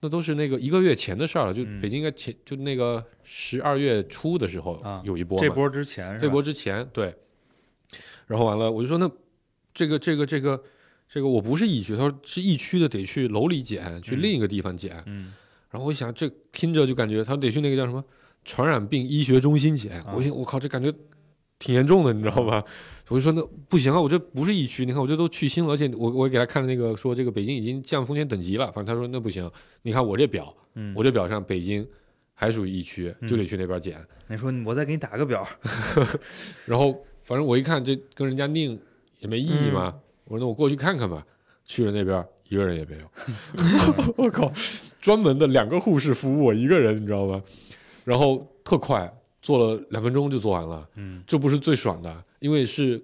[0.00, 1.80] 那都是那个一个月前的事儿了，就嗯。
[1.80, 7.14] 北京应该前就那个十二月初的时候啊有一波嘛，这波之前这波之前对，
[8.26, 9.10] 然后完了我就说那
[9.74, 10.62] 这个这个这个
[11.08, 14.22] 这个我不是疫区，他说是疫区的得去楼里检，去嗯。
[14.22, 15.32] 另一个地方检，嗯。
[15.70, 18.02] 然后我一想这听着就感觉他得去那个叫什么
[18.44, 20.14] 传染病医学中心检，啊。
[20.14, 20.92] 我我靠这感觉
[21.58, 22.64] 挺严重的，你知道吧？
[23.08, 29.50] 我就说那不行啊，我这不是疫区，你看我这都去新了，而且我我给他看了那个说这个北京已经降风险等级了，反正他说那不行，
[29.82, 31.86] 你看我这表，嗯，我这表上北京
[32.34, 33.96] 还属于疫区，就嗯得去那边检。
[34.28, 35.46] 你说我再给你打个表，
[36.66, 38.78] 然后反正我一看这跟人家拧
[39.20, 39.94] 也没意义嘛，
[40.24, 41.24] 我说那我过去看看吧。
[41.70, 43.10] 去了那边一个人也没有
[44.16, 44.50] 我靠，
[45.02, 47.42] 专门的两个护士服务我一个人，你知道吗？
[48.06, 50.88] 然后特快，做了两分钟就做完了。
[50.96, 53.02] 嗯这不是最爽的，因为是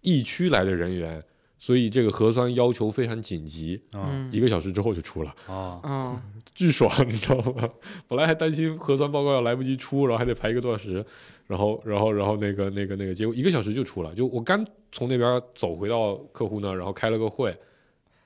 [0.00, 1.22] 疫区来的人员，
[1.58, 5.34] 所以这个核酸要求非常紧急，啊嗯一个小时之后就出了。
[5.46, 6.22] 啊嗯
[6.54, 7.68] 巨爽，你知道吗？
[8.06, 11.04] 本来还担心核酸报告要来不及出，然后还得排一个多小时，
[11.48, 14.14] 然后，然后，然后那个、那个、那个，结果一个小时就出了。
[14.14, 17.52] 就我刚从那边走回到客户那儿，然后开了个会，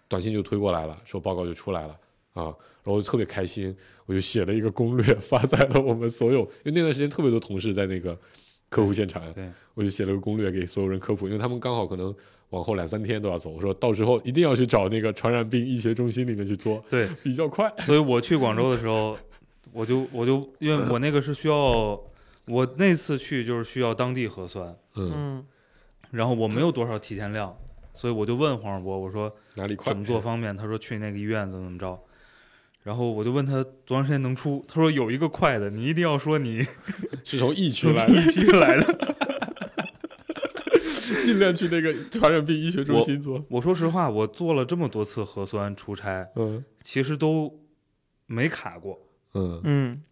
[0.08, 1.96] 短信就推过来了，说报告就出来了
[2.38, 3.76] 啊，然后我就特别开心，
[4.06, 8.16] 我就写了一个攻略发在了我们所有，因为那段时间特别多同事在那个
[8.68, 12.14] 客户现场，对，我就写了个攻略给所有人科普，因为他们刚好可能
[12.50, 17.72] 往后两三天都要走，我说到时候一定要去找那个传染病医学中心里面去做，对，比较快。
[17.80, 19.18] 所以我去广州的时候，
[19.72, 22.00] 我就我就因为我那个是需要，
[22.46, 25.46] 我那次去就是需要当地核酸，嗯，嗯
[26.12, 27.54] 然后我没有多少提前量，
[27.92, 29.92] 所以我就问黄世博，我说哪里快？
[29.92, 30.56] 怎么做方便？
[30.56, 31.98] 他说去那个医院怎么怎么着。
[32.88, 36.62] 然后我就问他多长时间能出，他说有一个快的，你一定要说你
[37.22, 39.14] 是从疫区来的，疫区来的。
[41.22, 43.44] 尽量去那个传染病医学中心做。
[43.50, 47.60] 我说实话，我做了这么多次核酸出差，嗯其实都
[48.24, 48.98] 没卡过。
[49.34, 50.02] 嗯嗯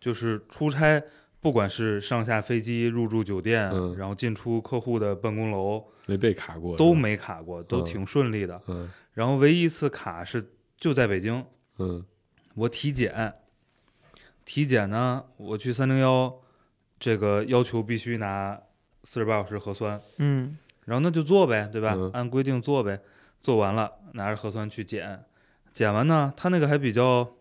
[0.00, 1.02] 就是出差，
[1.40, 6.94] 不管是上下飞机、入住酒店，嗯然后进出客户的办公楼，没被卡过，都。
[6.94, 8.62] 没卡过，都嗯挺顺利的。
[8.68, 11.44] 嗯然后唯一一次卡是就在北京，
[11.78, 12.04] 嗯
[12.54, 13.34] 我体检，
[14.44, 16.34] 体检呢，我去三零幺，
[16.98, 18.60] 这个要求必须拿
[19.04, 20.58] 四十八小时核酸，嗯。
[20.86, 21.94] 然后那就做呗，对吧？
[21.94, 22.10] 嗯。
[22.12, 23.00] 按规定做呗，
[23.40, 25.24] 做完了拿着核酸去检，
[25.72, 27.36] 检完呢，他那个还比较，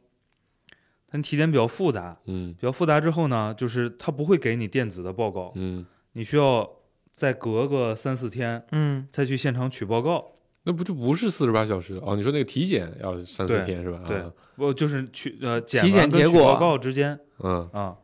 [1.07, 2.53] 他体检比较复杂，嗯。
[2.53, 6.69] 比较复杂之后呢，就是他不会给你电子的报告，嗯，你需要
[7.11, 9.07] 再隔个三四天嗯。
[9.11, 10.33] 再去现场取报告。
[10.69, 12.15] 那不就不是四十八小时哦？
[12.15, 14.03] 你说那个体检要三四天是吧？
[14.07, 17.97] 对啊我就是取呃检体检完跟结果取报告之间嗯，啊，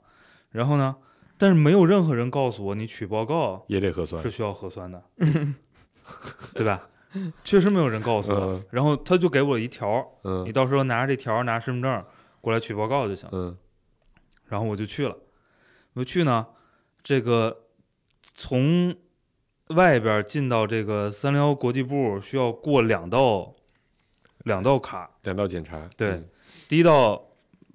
[0.49, 0.95] 然后呢，
[1.37, 4.31] 但是没有任何人告诉我你取报告也得核酸是。
[4.31, 5.03] 需要核酸的，
[6.55, 6.89] 对吧？
[7.43, 10.05] 确实没有人告诉我嗯，然后他就给我一条儿，
[10.43, 12.03] 你嗯到时候拿着这条拿身份证
[12.41, 13.29] 过来取报告就行。
[13.31, 13.55] 嗯
[14.47, 15.15] 然后我就去了，
[15.93, 16.45] 我去呢，
[17.03, 17.63] 这个
[18.21, 18.95] 从
[19.69, 23.53] 外边进到这个三零幺国际部需要过两道
[24.43, 25.89] 两道卡，两道检查。
[25.97, 26.29] 对嗯。
[26.67, 27.21] 第一道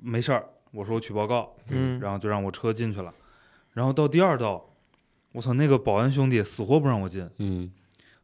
[0.00, 1.98] 没事儿，我说我取报告，嗯。
[2.00, 3.12] 然后就让我车进去了，
[3.72, 4.70] 然后到第二道，
[5.32, 7.72] 我操，那个保安兄弟死活不让我进，嗯。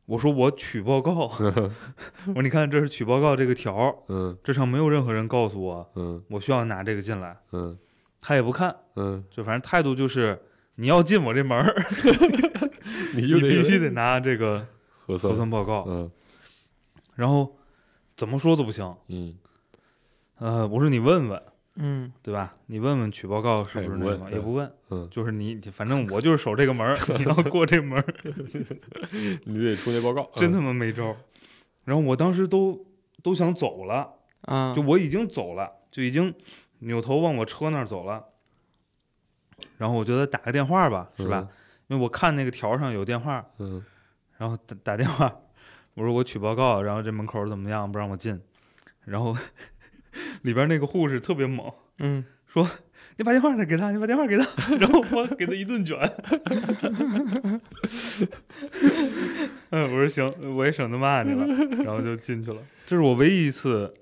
[0.07, 1.27] 我说我取报告，
[2.29, 4.39] 我说你看这是取报告这个条，嗯。
[4.45, 6.23] 这上没有任何人告诉我嗯。
[6.31, 7.77] 我需要拿这个进来，嗯。
[8.21, 10.41] 他也不看，嗯，就反正态度就是
[10.77, 11.75] 你要进我这门儿。
[13.15, 15.49] 你你就必须得拿这个核核酸。
[15.49, 16.11] 报告，嗯
[17.17, 17.57] 然后
[18.17, 18.95] 怎么说都不行。
[19.09, 19.35] 嗯
[20.39, 21.43] 呃，我说你问问，
[21.77, 22.55] 嗯对吧？
[22.67, 28.05] 你问问取报告是不是那个也不问嗯，就是你，反正我就是守这个门儿， 你要过这门儿，
[29.45, 30.31] 你得出那报告。
[30.37, 31.17] 真他嗯妈没招儿。
[31.85, 32.87] 然后我当时都
[33.23, 34.13] 都想走了，
[34.43, 36.35] 啊，就我已经走了，就已经
[36.81, 38.23] 扭头往我车那儿走了。
[39.79, 41.49] 然后我觉得打个电话吧，是吧？？
[41.89, 43.85] 因为我看那个条上有电话，嗯
[44.39, 45.35] 然后打打电话，
[45.95, 48.41] 我说我取报告，然后这门口怎么样，不让我进，
[49.05, 49.37] 然后
[50.43, 52.69] 里边那个护士特别猛，嗯说
[53.19, 54.45] 你把电话给他，你把电话给他，
[54.77, 55.97] 然后我给他一顿卷。
[59.71, 61.47] 嗯，我说行，我也省得骂你了，
[61.83, 62.61] 然后就进去了。
[62.87, 63.95] 这是我唯一一次，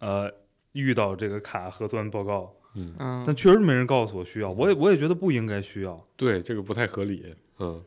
[0.00, 0.28] 呃，
[0.72, 6.00] 遇到这个卡核酸报告，嗯，嗯，但确实没人告诉我需要，我也我也觉得不应该需要。
[6.16, 7.34] 对，这个不太合理。
[7.58, 7.82] 嗯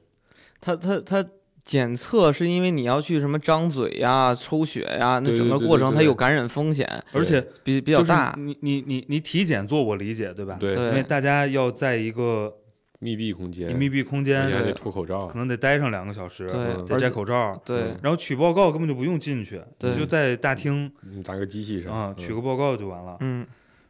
[0.59, 1.25] 他他他
[1.63, 8.33] 检测是因为你要去什么张嘴呀、抽血呀，那整个过程它有感染风险，而且比比比较大。
[8.37, 10.57] 你你你你体检做我理解，对吧？
[10.59, 12.53] 对，因为大家要在一个
[12.99, 15.37] 密闭空间，密闭空间且还得对脱口罩可。
[15.37, 23.15] 能得待上两个小时，得而且摘口罩，对嗯然后取报告根本就不用进去，对你就在大厅你打个机器上啊嗯取个报告就完了。
[23.19, 23.45] 嗯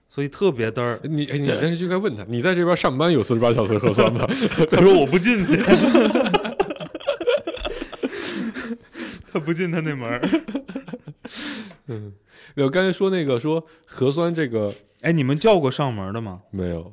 [0.10, 1.00] 所以特别嘚儿。
[1.08, 4.28] 你哎你但是就该问他，你在这边上班有四十八小时核酸吗？
[4.70, 5.58] 他说我不进去，
[9.32, 10.22] 他不进他那门儿。
[11.88, 12.14] 嗯，
[12.56, 16.42] 我刚才说那个说核酸这个哎，你们叫过上门的吗？
[16.52, 16.92] 没有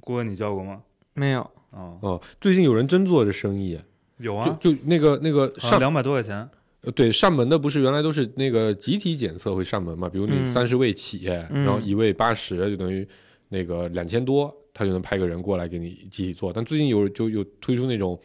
[0.00, 0.82] 郭哥，你叫过吗？
[1.14, 3.80] 没有，哦，哦，最近有人真做这生意，
[4.18, 6.48] 有啊，就就那个那个上两百多块钱。
[6.84, 10.08] 呃对上门的不是原来都是那个集体检测会上门嘛？
[10.08, 13.06] 比如你嗯三十位起，嗯然后一位八十，就等于
[13.48, 16.52] 那个两千多，他就能派个人过来给你集体做。
[16.52, 18.18] 但最近有就有推出那种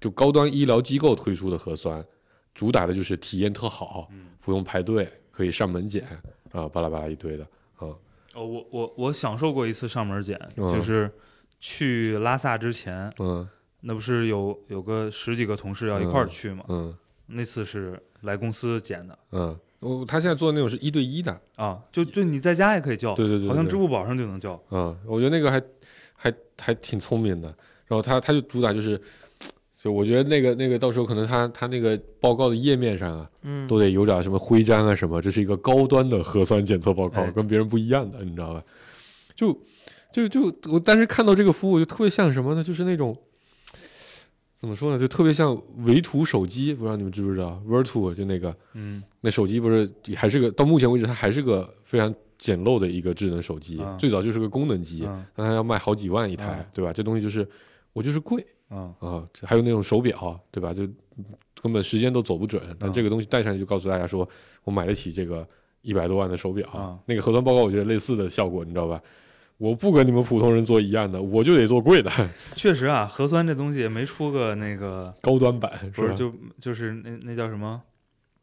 [0.00, 2.04] 就高端医疗机构推出的核酸，
[2.54, 6.04] 主打的就是体验特好，嗯不用排队，可以上门检
[6.50, 7.44] 啊，巴拉巴拉一堆的
[7.76, 7.88] 啊。
[8.34, 11.10] 哦，我我我享受过一次上门检，嗯就是
[11.60, 13.48] 去拉萨之前，嗯
[13.82, 16.64] 那不是有有个十几个同事要一块儿去嘛？
[16.68, 16.96] 嗯
[17.32, 24.60] 那次是来公司检的嗯，我他现在做的那种是一对一的，啊，就就你在家也可以叫，对对对对好像支付宝上就能叫。
[24.70, 25.60] 嗯，我觉得那个还
[26.14, 27.48] 还还挺聪明的。
[27.86, 29.00] 然后他他就主打就是，
[29.74, 38.62] 就我觉得那个那个到时候可能他他那个报告的页面上啊，嗯，都得有点什么徽章啊什么，这是一个高端的核酸检测报告，哎跟别人不一样的，你知道吧？
[39.34, 39.52] 就
[40.12, 42.62] 就就我当时看到这个服务，就特别像什么呢？
[42.62, 43.16] 就是那种。
[44.62, 44.96] 怎么说呢？
[44.96, 56.92] 就特别像维图手机，不知道你们知不知道？Virtu 就那个嗯那手机不是还是个到目前为止它还是个非常简陋的一个智能手机，嗯最早就是个功能机，嗯但它要卖好几万一台，嗯对吧？
[56.92, 57.44] 这东西就是
[57.92, 60.72] 我就是贵嗯啊，这还有那种手表，对吧？
[60.72, 60.86] 就
[61.60, 64.28] 根本时间都走不准，但嗯这个东西戴上去就告诉大家说
[64.62, 65.44] 我买得起这个
[65.80, 66.68] 一百多万的手表。
[66.76, 69.02] 嗯那个核酸报告我觉得类似的效果，你知道吧？
[69.62, 72.10] 我不跟你们普通人做一样的，我就得做贵的
[72.56, 75.80] 确实啊，核酸这东西也没出个那个， 高端版，吧？
[75.94, 77.80] 不是就就是那那叫什么，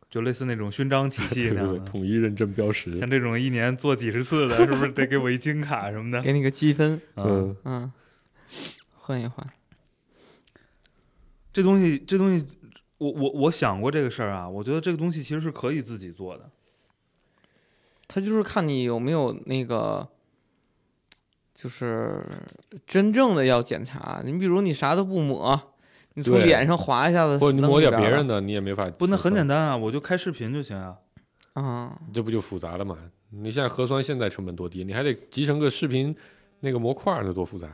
[0.10, 1.80] 就类似那种勋章体系对对。
[1.80, 2.98] 统一认证标识。
[2.98, 6.22] 像这种一年做几十次的， 是不是得给我一金卡什么的？
[6.22, 7.92] 给你个积分，嗯，嗯，
[8.96, 9.46] 换一换，
[11.52, 12.48] 这东西，这东西，
[12.98, 16.50] 我我我想过这个事儿啊，我觉得这个东西其实是可以自己做的。
[18.08, 20.08] 他就是看你有没有那个，
[21.62, 22.24] 就是
[22.88, 24.22] 真正的要检查。
[24.24, 25.60] 你比如你啥都不抹，
[26.14, 28.90] 你从脸上划一下子，或者你抹点别人的，你也没法。
[28.92, 30.96] 不，那很简单啊，我就开视频就行啊。
[31.56, 32.98] 啊，这不就复杂了嘛？
[33.32, 36.16] 你现在核酸现在成本多低，你还得集成个视频
[36.62, 37.68] 那个模块，那多复杂。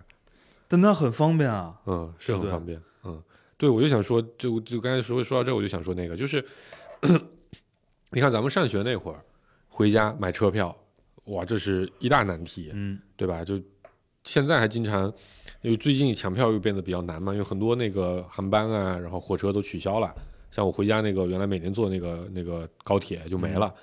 [0.68, 1.80] 但那很方便啊。
[1.86, 2.82] 嗯，是很方便。
[3.04, 3.22] 嗯，
[3.56, 6.44] 对，我就想说，就就刚才说说到这，我就想说那个，就是
[8.10, 9.22] 你看咱们上学那会儿，
[9.70, 10.76] 回家买车票，
[11.26, 13.44] 哇，这是一大难题，嗯对吧？
[13.46, 13.62] 就
[14.26, 15.05] 现在还经常，
[15.61, 20.13] 因为最近抢票又变得比较难嘛，因为很多那个航班啊，然后火车都取消了。
[20.51, 23.73] 像我回家那个原来每年坐那个那个高铁就没了。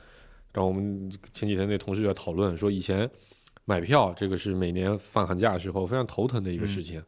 [0.52, 3.08] 然后我们前几天那同事就在讨论说，以前
[3.64, 7.02] 买票这个是每年放寒假的时候非常头疼的一个事情。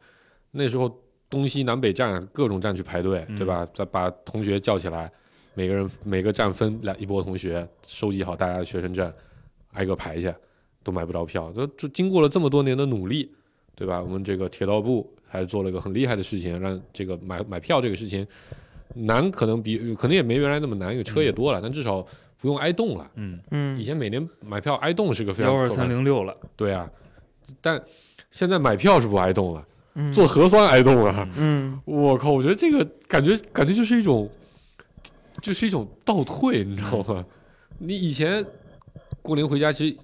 [0.51, 0.89] 那时候
[1.29, 3.67] 东西南北站各种站去排队，对吧？
[3.73, 5.11] 再把同学叫起来，
[5.53, 9.11] 每个人每个站分两一波同学，收集好大家的学生证，
[9.73, 10.33] 挨个排去，
[10.85, 11.51] 都买不着票。
[11.53, 13.29] 这就经过了这么多年的努力，
[13.75, 14.01] 对吧？
[14.01, 18.25] 我们这个铁道部还做了一个很厉害的事情，让这个买买票这个事情
[18.93, 22.05] 难，可能比可能也没原来那么难，因为车也多了，但至少
[22.39, 23.11] 不用挨冻了。
[23.15, 26.37] 嗯，嗯以，前每年买票挨冻是个非常幺二三零六了。
[26.55, 26.89] 对啊，
[27.59, 27.81] 但
[28.29, 31.27] 现在买票是不挨冻了，嗯做核酸挨冻了。
[31.35, 34.29] 嗯我靠，我觉得这个感觉感觉就是一种，
[35.41, 37.25] 就是一种倒退，你知道吗？
[37.79, 38.45] 你以前
[39.21, 39.97] 过年回家，其实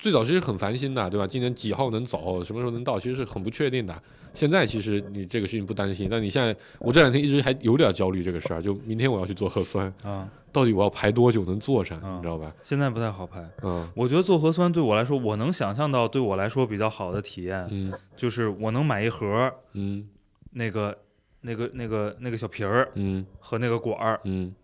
[0.00, 1.26] 最早其实很烦心的，对吧？
[1.26, 4.02] 今年几号能走，什么时候能到，其实是很不确定的。
[4.32, 12.52] 现在其实你这个事情不担心，但你现在，我这两天一直还有点焦虑这个事儿，就明天我要去做核酸，啊，到底我要排多久能做上，嗯你知道吧？
[12.62, 13.44] 现在不太好排。
[13.62, 20.08] 嗯我觉得做核酸对我来说，我能想象到对我来说比较好的体验，嗯就是我能买一盒嗯
[20.52, 20.96] 那个
[21.40, 24.54] 那个那个那个小瓶儿嗯和那个管儿，嗯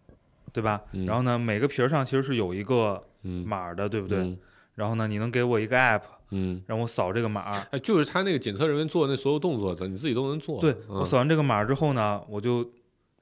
[0.53, 0.81] 对吧？
[0.93, 4.37] 嗯然后呢，每个瓶儿上其实是有一个嗯，码儿的，对不对？
[4.77, 7.65] 嗯然后呢，你能给我一个 app，嗯，让我扫这个码。
[7.71, 10.61] 哎，就是他那个检测人员做的那所有动作，咱你自己都能做。
[10.61, 10.97] 对嗯。
[11.01, 12.71] 我扫完这个码之后呢，我就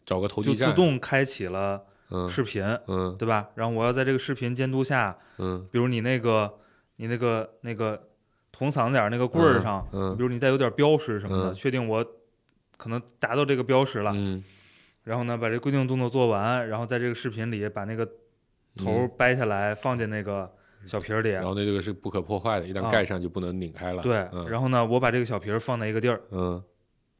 [0.04, 1.80] 找个投就递站，自动开启了
[2.10, 2.28] 嗯。
[2.28, 3.16] 视频，嗯。
[3.16, 3.48] 对吧？
[3.54, 5.64] 然后我要在这个视频监督下，嗯。
[5.70, 6.52] 比如你那个
[6.96, 8.08] 你那个那个
[8.50, 10.16] 捅嗓子眼儿那个棍儿上，嗯。
[10.16, 11.54] 比如你再有点标识什么的，嗯。
[11.54, 12.04] 确定我
[12.76, 14.42] 可能达到这个标识了，嗯。
[15.04, 18.04] 然后呢把这规定动作做完，然后在这个视频里把那个
[18.76, 20.52] 头掰下来放进那个
[20.86, 21.30] 小瓶儿里。
[21.30, 24.02] 嗯然后那这个是不可破坏的，一旦啊盖上就不能拧开了。
[24.02, 26.62] 对，嗯然后呢，我把这个小瓶儿放在一个地儿，嗯，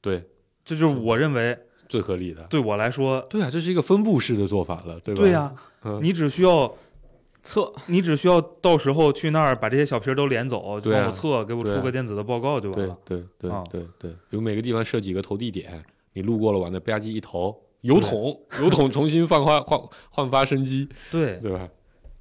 [0.00, 0.22] 对，
[0.64, 1.58] 这就是我认为
[1.88, 2.42] 最合理的。
[2.44, 5.20] 对我来说，对啊，这是一个分布式的做法了，对吧？
[5.22, 5.52] 对呀、
[5.84, 6.72] 嗯你只需要
[7.40, 12.98] 测你只需要到时候去那儿把这些小皮儿都连走，帮我测，给我出个电子的报告就完对了。
[13.04, 15.84] 对对对对对，比如每个地方设几个投递点，
[16.14, 21.68] 你路过了往那吧唧一投，油桶油桶重新焕发焕焕发生机，对，对吧？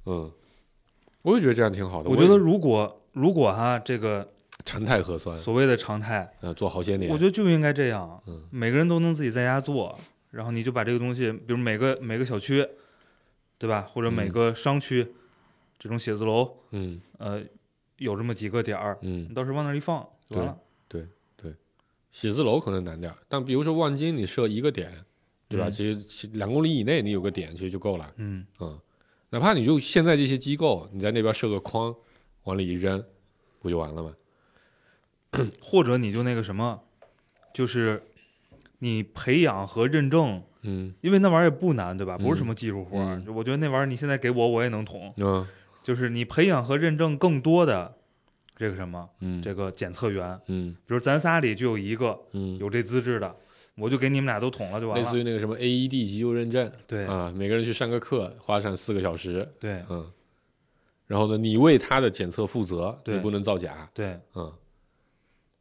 [0.04, 0.30] 嗯，
[1.24, 2.08] 我也觉得这样挺好的。
[2.08, 4.26] 我觉得如果如果哈这个
[4.64, 8.42] 常态核酸，所谓的常态，呃，做好些年，我觉得就应该这样，嗯。
[8.50, 9.98] 每个人都能自己在家做，
[10.30, 12.66] 然后你就把这个东西，比如每个每个小区，
[13.58, 13.88] 对吧？
[13.92, 15.06] 或者每嗯个商区，
[15.78, 17.00] 这种写字楼，嗯。
[17.18, 17.42] 呃，
[17.98, 19.26] 有这么几个点儿，嗯。
[19.28, 20.58] 你，到时候往那儿一放就完了。
[22.10, 25.04] 写字楼可能难点儿，但比如说望京，你设一个点，
[25.48, 25.66] 对吧？
[25.68, 25.72] 嗯。
[25.72, 28.78] 其实两公里以内你有个点其实就够了，嗯，嗯，
[29.34, 31.92] 哪怕你就现在这些机构，你在那边设个框，
[32.44, 33.04] 往里一扔，
[33.60, 34.14] 不就完了吗？
[35.60, 36.80] 或者你就那个什么，
[37.52, 38.00] 就是
[38.78, 40.94] 你培养和认证，嗯。
[41.00, 42.16] 因为那玩意儿也不难，对吧？
[42.16, 43.34] 不是什嗯么技术活儿，嗯。
[43.34, 45.44] 我觉得那玩意儿你现在给我我也能捅，嗯。
[45.82, 47.92] 就是你培养和认证更多的
[48.56, 50.76] 这个什么嗯，这个检测员，嗯。
[50.86, 53.34] 比如咱仨里就有一个嗯，有这资质的，
[53.76, 55.02] 我就给你们俩都捅了就完了。
[55.02, 55.18] 类似。
[55.18, 57.04] 于那个什么 AED 急救认证对。
[57.06, 59.82] 啊，每个人去上个课，花上四个小时，对。
[59.90, 60.10] 嗯，
[61.06, 63.16] 然后呢，你为他的检测负责，对。
[63.16, 64.52] 你不能造假，对，嗯，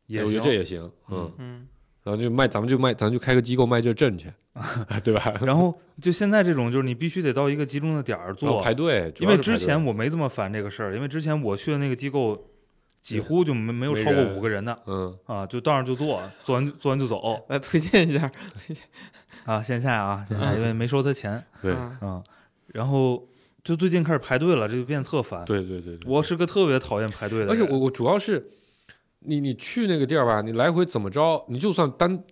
[0.07, 1.67] 也我觉得这也行，嗯嗯，嗯
[2.03, 4.27] 然后就卖，咱们就卖，咱就开个机构卖这证去，
[5.03, 5.33] 对吧？
[5.45, 12.49] 然后就现在这种，就是你必须得到一个集中的点儿做，排队，因为之前我没这么烦这个事儿，因为之前我去的那个机构
[13.03, 15.15] 几乎就没没有超过五个人的嗯。
[15.25, 18.83] 啊，就到那儿就坐，坐完做完就走来推荐一下，推荐。
[19.45, 21.73] 啊，线下啊线下，因为没收他钱 对。
[21.73, 22.23] 嗯啊，
[22.67, 23.27] 然后
[23.61, 25.43] 就最近开始排队了，这就变得特烦。
[25.43, 28.49] 对对对对，我是个特别讨厌排队的，而且我我主要是
[29.19, 32.23] 你你去那个地儿吧，你来回怎么着，你就算单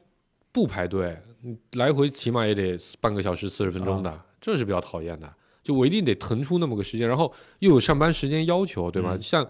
[0.54, 5.32] 不排队，你来回起码也得半个小时四十分钟的，啊这是比较讨厌的。
[5.64, 9.12] 就我一定得腾出那么个时间，然后又有上班时间要求，对吧？
[9.14, 9.22] 嗯。
[9.22, 9.48] 像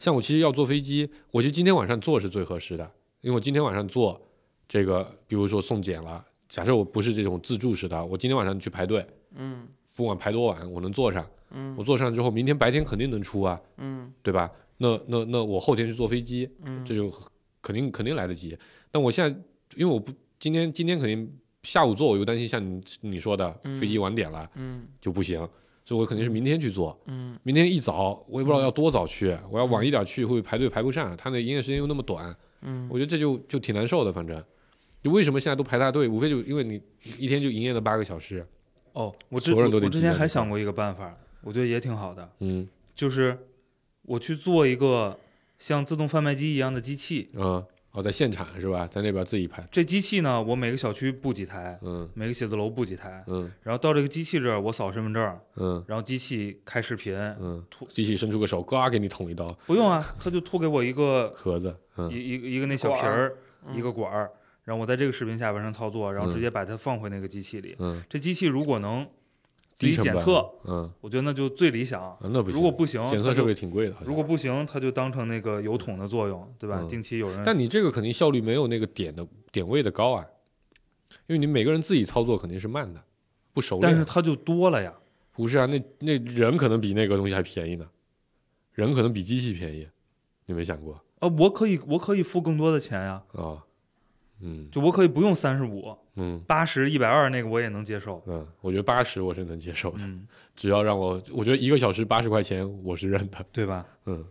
[0.00, 2.90] 像我其实要坐飞机，我觉得今天晚上坐是最合适的，
[3.20, 4.20] 因为我今天晚上坐
[4.66, 14.50] 这个，比如说送检了，假设我不是这种自助式的，我今天晚上去排队，嗯不管排多晚，我能坐上，嗯我坐上之后，明天白天肯定能出啊，嗯对吧？
[14.78, 17.12] 那那那我后天去坐飞机，嗯，这就
[17.60, 18.56] 肯定肯定来得及。
[18.90, 19.38] 但我现在
[19.76, 21.30] 因为我不今天今天肯定
[21.62, 25.46] 下午坐，我又担心像你你说的嗯飞机晚点了嗯就不行，
[25.84, 26.98] 所以我肯定是明天去做。
[27.06, 34.12] 嗯明天一早我也不知道要多早去，我要晚一点去会排队排不上，他那营业时间又那么短，嗯我觉得这就就挺难受的。
[34.12, 34.42] 反正
[35.02, 36.80] 就为什么现在都排大队，无非就因为你
[37.18, 38.46] 一天就营业了八个小时。
[38.92, 43.38] 哦，我之我我之前还想过一个办法，我觉得也挺好的，嗯就是
[44.02, 45.18] 我去做一个
[45.58, 47.30] 像自动贩卖机一样的机器。
[47.36, 48.86] 啊哦，在现场是吧？
[48.86, 49.66] 在那边自己拍。
[49.70, 61.76] 这机器呢，我每个小区布几台，嗯每个写字楼布几台，嗯然后到这个机器这儿，我扫身份证，嗯然后机器开视频，嗯，机器伸出个手，呱给你捅一刀，不用啊，他就吐给我一个 盒子。
[61.96, 63.34] 嗯一一个一个那小瓶儿，
[63.66, 64.30] 嗯一个管儿，
[64.64, 67.74] 然后我在这个视频下完成操作，然后嗯直接把它放回那个机器里。
[67.80, 69.06] 嗯，这机器如果能
[69.80, 72.02] 自己低检测，，嗯，我觉得那就最理想。
[72.02, 72.54] 啊那不行。
[72.54, 76.78] 如果不行，检测设备挺贵的，如果不行，它就当成那个油桶的作用，对吧？
[76.82, 80.26] 嗯定期有人，但你这个肯定效率没有那个点的点位的高啊，
[81.26, 83.02] 因为你每个人自己操作肯定是慢的，
[83.54, 83.90] 不熟练。
[83.90, 84.92] 但是它就多了呀。
[85.32, 87.88] 不是啊，那那人可能比那个东西还便宜呢，
[88.74, 89.88] 人可能比机器便宜，
[90.44, 93.64] 你没想过啊，我可以，我可以付更多的钱呀，啊？
[94.42, 98.22] 嗯就我可以不用三十五、嗯八十、一百二那个我也能接受。
[98.26, 100.26] 嗯，我觉得八十我是能接受的，嗯，
[100.56, 103.44] 只要让我，我觉得一个小时八十块钱我是认的。
[103.52, 103.86] 对吧？
[104.06, 104.24] 嗯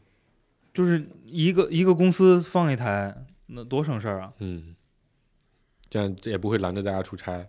[0.72, 4.32] 就是一个一个公司放一台，那多省事儿啊！
[4.38, 4.76] 嗯，
[5.90, 7.48] 这样这也不会拦着大家出差。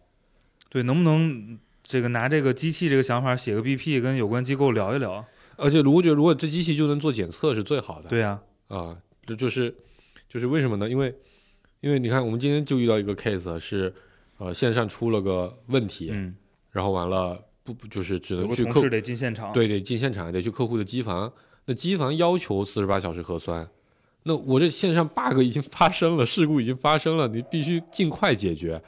[0.70, 5.24] 对，能不能这个拿这个机器这个想法写个 BP 跟有关机构聊一聊？
[5.56, 8.08] 而且我觉得如果这机器就能做检测是最好的。
[8.08, 8.96] 对呀、啊，
[9.26, 9.76] 这就是
[10.28, 10.88] 就是为什么呢？
[10.88, 11.14] 因为
[11.80, 13.92] 因为你看，我们今天就遇到一个 case 是，
[14.38, 16.34] 呃，线上出了个问题，嗯，
[16.70, 21.32] 然后完了不不就是只能去客事得进现场，对得进现场，得去客户的机房，
[21.64, 23.66] 那机房要求四十八小时核酸。
[24.24, 28.80] 那我这线上 bug 已经发生了，事故已经发生了，你必须尽快解决。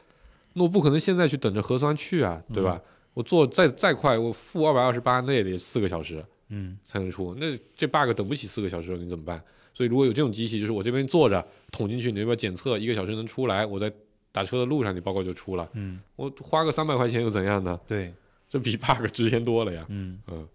[0.52, 2.78] 那我不可能现在去等着核酸去啊，对吧？
[3.14, 6.22] 我做再再快，我负二百二十八，那也得四个小时。
[6.54, 7.34] 嗯，才能出。
[7.36, 9.42] 那这 bug 等不起四个小时，你怎么办？
[9.74, 13.92] 所以如果有这种机器，就是我这边坐着捅进去，你那边检测一个小时能出来，我在
[14.30, 17.78] 打车的路上你报告就出了，嗯，我花个三百块钱又怎样呢？
[17.86, 18.12] 对，
[18.48, 19.84] 这比 bug 值钱多了呀。
[19.88, 20.48] 嗯，嗯。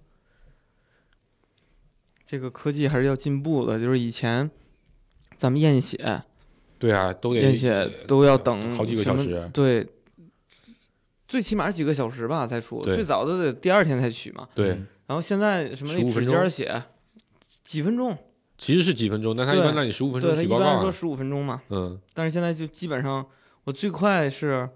[2.26, 4.51] 这个科技还是要进步的，就是以前
[5.38, 6.24] 咱们验血，
[6.78, 9.49] 对啊，都得验血都要等好几个小时。
[9.53, 9.88] 对，
[11.26, 14.49] 最起码几个小时吧才出，最早的得第二天才取嘛。
[14.53, 14.72] 对。
[14.72, 14.88] 嗯。
[15.05, 16.84] 然后现在什么那指尖血
[17.63, 18.18] 几分钟，
[18.58, 20.47] 其实是几分钟，但他一般让你十五分钟对他一。
[20.47, 23.26] 般说十五分钟嘛，嗯，但是现在就基本上
[23.66, 24.70] 我最快是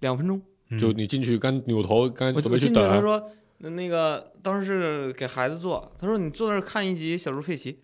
[0.00, 0.40] 两分钟。
[0.70, 7.78] 嗯就你进去刚扭头，刚准我我进去，备去等啊，他说那那个当时是给孩子做，他说你坐那儿看一集小猪佩奇，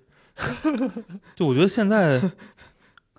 [1.37, 2.21] 就我觉得现在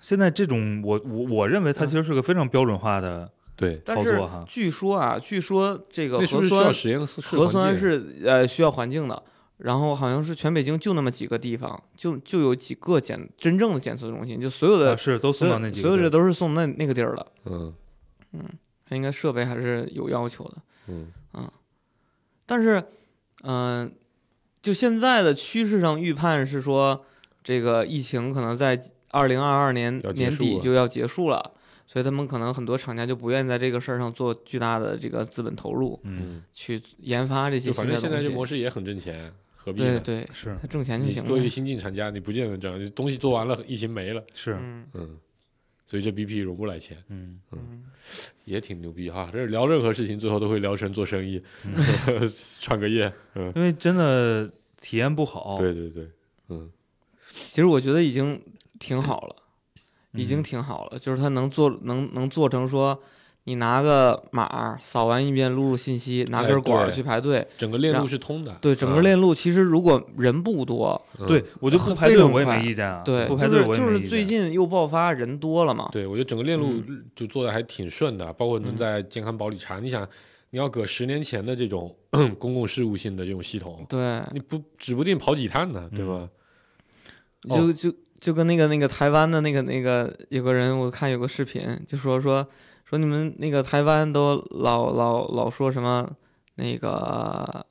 [0.00, 4.44] 现在这种我我我认为它其实是个非常标准化的对，但是操作哈。
[4.48, 9.22] 据说啊，据说这个核酸核酸是呃需要环境的，
[9.64, 17.74] 然后好像是全北京就那么几个地方，就就有几个检真正的检测中心，就所有的、啊是都送所有到那几个所有的都是送那那个地儿了，嗯
[18.32, 18.44] 嗯
[18.84, 20.56] 它应该设备还是有要求的。
[20.88, 21.08] 嗯
[22.44, 22.84] 但是，
[23.44, 23.90] 嗯、
[24.60, 27.06] 就现在的趋势上预判是说，
[27.42, 31.52] 这个疫情可能在二零二二年年底就要结束了，
[31.86, 38.34] 所以他们可能很多厂家就不愿意在这个事儿上做巨大的这个资本投入，嗯嗯，去研发这些就新的反正现在这。
[38.34, 39.32] 模式也很挣钱，
[39.64, 40.00] 何必呢？
[40.00, 41.50] 对对，是他挣钱就行了作为一个。
[41.50, 45.18] 新晋厂家，你不见得这样，你东西做完了，疫情没了，是嗯嗯，
[45.86, 47.84] 所以这 BP 融不来钱，嗯嗯，
[48.44, 49.30] 也挺牛逼哈。
[49.32, 51.40] 这是聊任何事情，最后都会聊成做生意，
[52.60, 54.50] 创个业，嗯，因为真的
[54.80, 56.08] 体验不好，对对对，
[56.48, 56.68] 嗯
[57.50, 58.42] 其实我觉得已经
[58.80, 59.36] 挺好了，
[60.14, 63.00] 已经嗯挺好了，就是他能做能能做成说。
[63.44, 67.44] 你拿个码扫完一遍，录入信息，拿哎根管去排队。
[67.58, 79.80] 整个链路是通的，对，整个啊链路其实如果人不多，嗯对我就不很排队我也没意见啊，对，不排队就是就是我也没意见最近又爆发人多了嘛，对，我觉得整个链路嗯就做的还挺顺的，包括能嗯在健康宝里查。
[79.80, 80.08] 你想，
[80.50, 81.92] 你要搁十年前的这种
[82.38, 86.28] 公共事务性的这种系统，对，你不指不定跑几趟呢，对吧？
[87.48, 92.46] 哦就就就跟那个那个台湾的那个那个有个人，我看有个视频，就说说
[92.92, 96.06] 说你们那个台湾都老老老说什么
[96.56, 97.64] 那个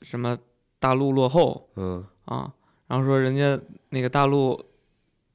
[0.00, 0.38] 什么
[0.78, 2.50] 大陆落后嗯，啊，
[2.86, 3.60] 然后说人家
[3.90, 4.58] 那个大陆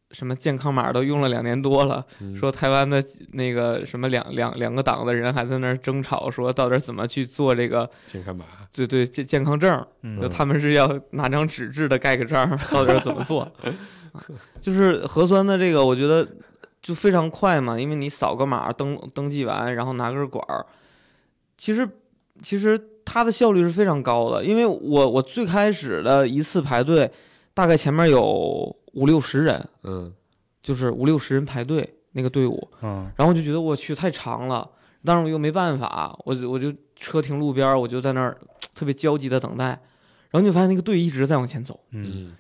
[0.10, 2.36] 什么健康码都用了两年多了，嗯。
[2.36, 3.04] 说台湾的
[3.34, 10.20] 那个什么两两两个党的人还在那儿争吵，说到底怎么去做这个健康码，对对健健康证，嗯。
[10.20, 13.42] 就他们是要拿张纸质的盖个章，到底是怎么做？
[13.62, 14.20] 啊
[14.60, 16.28] 就是核酸的这个，我觉得
[16.82, 20.66] 就非常快嘛，因为你扫个码登登记完，然后拿根管儿，
[21.58, 21.88] 其实
[22.42, 24.44] 其实它的效率是非常高的。
[24.44, 27.12] 因为我我最开始的一次排队，
[27.54, 28.22] 大概前面有
[28.94, 30.14] 五六十人，嗯。
[30.62, 33.10] 就是五六十人排队那个队伍，嗯。
[33.16, 34.70] 然后我就觉得我去太长了，
[35.06, 38.38] 但是我又没办法，我就我就车停路边，我就在那儿
[38.76, 41.80] 特别焦急的等待，然后你就发现那个队一直在往前走，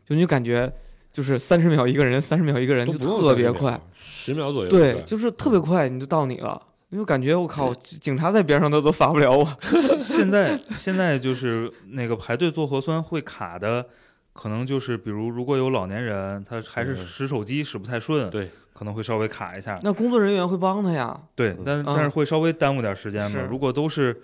[0.06, 0.72] 就你就感觉
[1.20, 6.62] 就是三十秒一个人，三十秒一个人，就都不用30秒特别快，，十秒左右，对，就是特别快，你就到你了，
[6.92, 9.46] 因为感觉我靠，警察在边上他都罚不了我，
[10.00, 13.86] 现在现在就是那个排队做核酸会卡的，
[14.32, 17.06] 可能就是比如如果有老年人，他还是嗯。
[17.06, 19.78] 使手机使不太顺，对，可能会稍微卡一下。
[19.82, 23.42] 那工作人员会帮他呀，对，但但是会稍微耽误点时间嘛是。
[23.42, 24.22] 如果都是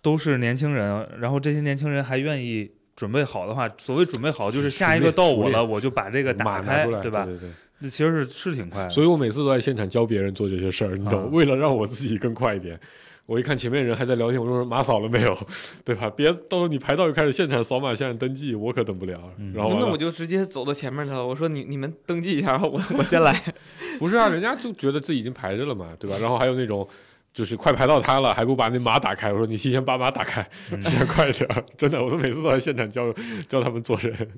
[0.00, 7.24] 都是年轻人，然后这些年轻人还愿意准备好的话，所谓准备好就是下一个到我了，我就把这个打开出来，，对吧？
[7.24, 7.48] 对对。
[7.80, 8.90] 那其实是是挺快的。
[8.90, 11.18] 所以我每次都在现场教别人做这些事儿，你知道？
[11.32, 12.78] 为了让我自己更快一点。
[13.26, 15.34] 我一看前面人还在聊天，我就说码扫了没有，
[15.82, 16.10] 对吧？
[16.10, 19.18] 别到时候你排到就开始现场扫码、现场登记，我可等不了。
[19.38, 23.42] 嗯然后那我就直接走到前面去了，我说你你们登记一下，我 我先来，
[23.98, 26.18] 不是啊，人家就觉得自己已经排着了嘛，对吧？
[26.20, 26.86] 然后还有那种
[27.34, 31.62] 就是快排到他了，还不把那码打开，我说你提前把码打开，嗯 这样快点儿。
[31.76, 33.12] 真的，我都每次都在现场教
[33.48, 34.30] 教 他们做人。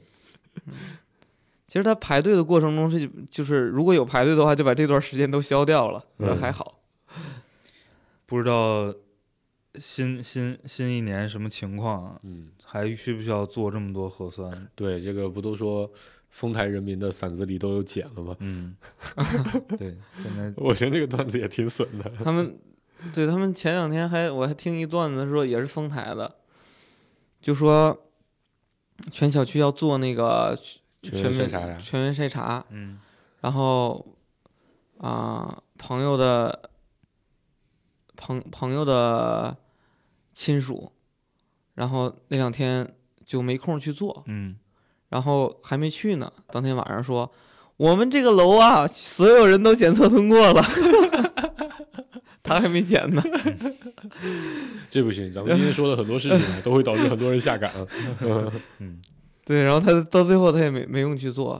[1.66, 6.80] 其实他排队的过程中是就是如果有排队的话，就把这段时间都消掉了，那嗯还好。
[8.24, 8.92] 不知道
[9.74, 12.20] 新新新一年什么情况啊？
[12.22, 14.68] 嗯，还需不需要做这么多核酸？
[14.74, 15.90] 对，这个不都说
[16.30, 18.36] 丰台人民的嗓子里都有茧了吗？
[18.40, 18.74] 嗯，
[19.76, 22.10] 对，现在我觉得那个段子也挺损的。
[22.24, 22.56] 他们
[23.12, 26.36] 对他们前两天还我还听一段子说也是丰台的，
[27.40, 27.96] 就说
[29.10, 30.58] 全小区要做那个
[31.02, 32.98] 全全民员筛查全员筛查，嗯。
[33.40, 34.04] 然后
[34.98, 36.70] 啊、朋友的
[38.16, 39.56] 朋朋友的
[40.32, 40.90] 亲属，
[41.74, 42.94] 然后那两天
[43.24, 44.56] 就没空去做，嗯。
[45.10, 47.30] 然后还没去呢，当天晚上说
[47.76, 50.62] 我们这个楼啊，所有人都检测通过了，
[52.46, 53.22] 他还没剪呢。
[54.88, 57.70] 这不行，咱们今天说的很多事情啊， 都会导致很多人下岗。
[58.22, 59.02] 嗯嗯
[59.44, 61.52] 对，然后他到最后他也没没用去做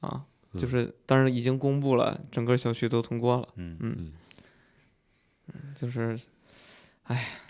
[0.00, 0.22] 啊，
[0.52, 4.12] 嗯就是当然已经公布了，整个小区都通过了，嗯嗯
[5.48, 6.18] 嗯，就是，
[7.04, 7.40] 哎，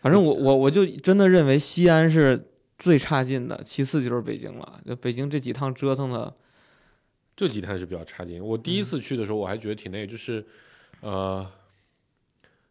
[0.00, 2.48] 反正我我我就真的认为西安是
[2.78, 4.80] 最差劲的，其次就是北京了。
[4.86, 6.34] 就北京这几趟折腾的，
[7.36, 8.42] 这几趟是比较差劲。
[8.42, 10.46] 我第一次去的时候，我还觉得挺那个，就是，
[11.00, 11.50] 呃，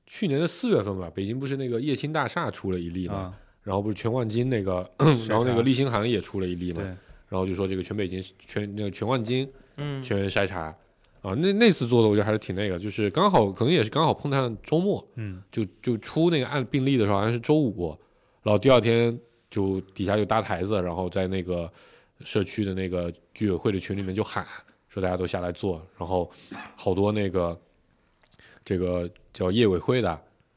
[0.05, 6.81] 去年的四月份吧，北京不是那个叶青大厦出了一例嘛，啊，然后不是全万金那个，筛 然后那个查立新行也出了一例嘛，
[7.29, 10.01] 然后就说这个全北京全那个全万金嗯。
[10.01, 10.75] 全员筛查。
[11.23, 15.41] 啊，那那次做的我觉得还是挺那个，就是刚好可能也是刚好碰上周末，嗯。
[15.51, 17.97] 就就出那个案病例的时候好像是周五，
[18.43, 19.19] 然后第二天
[19.49, 21.69] 就底下就搭台子，然后在那个
[22.23, 24.45] 社区的那个居委会的群里面就喊
[24.87, 26.31] 说大家都下来做，然后
[26.75, 27.59] 好多那个
[28.67, 30.09] 这个叫业委会的，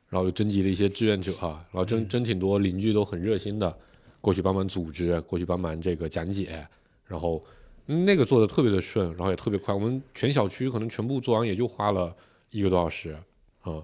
[0.09, 2.09] 然后又征集了一些志愿者，然后真嗯。
[2.09, 3.79] 真挺多邻居都很热心的
[4.21, 6.67] 过去帮忙组织，过去帮忙这个讲解，
[7.07, 7.41] 然后
[7.87, 12.13] 那个做的特别的顺，然后也特别快，我们全小区可能全部做完也就花了
[12.51, 13.13] 一个多小时，
[13.61, 13.79] 啊、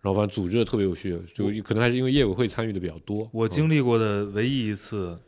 [0.00, 3.24] 然后反正组织的特别有序，就可能还是因为业委会参与的比较多。
[3.24, 3.28] 嗯。
[3.32, 5.18] 我经历过的唯一一次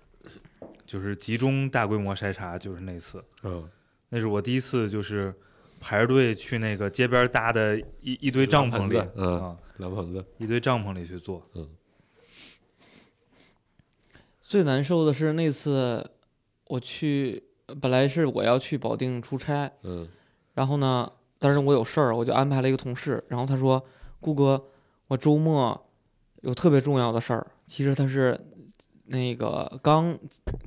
[0.86, 3.68] 就是集中大规模筛查，就是那次，嗯。
[4.08, 5.34] 那是我第一次就是
[5.80, 11.42] 排着队去那个街边搭的一一堆帐篷里，嗯啊，蓝棚子，一堆帐篷里去做，
[14.40, 16.10] 最难受的是那次
[16.66, 17.42] 我去，
[17.80, 20.06] 本来是我要去保定出差，嗯。
[20.54, 23.82] 然后呢，但是我有事儿，我就安排了一个同事，然后他说
[24.20, 24.62] ：“顾哥，
[25.06, 25.88] 我周末
[26.42, 28.38] 有特别重要的事儿。”其实他是
[29.06, 30.18] 那个刚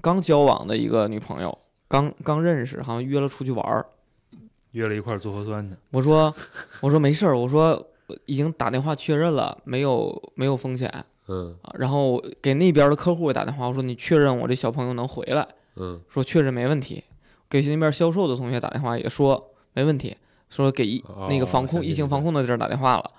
[0.01, 1.55] 刚交往的一个女朋友，
[1.87, 3.85] 刚刚认识，好像约了出去玩儿。
[4.73, 5.75] 约了一块儿做核酸去。
[5.89, 6.31] 我说
[6.81, 7.83] ：“我说没事儿，我说
[8.25, 10.93] 已经打电话确认了，没有没有风险
[11.27, 11.73] 嗯啊。
[11.79, 17.03] 然后给那边的客户也打电话，我说你确认我这小朋友能回来。”嗯说确认没问题。
[17.49, 20.15] 给那边销售的同学打电话也说没问题，
[20.49, 23.11] 说给疫哦那个防控、想起疫情防控的地儿打电话了，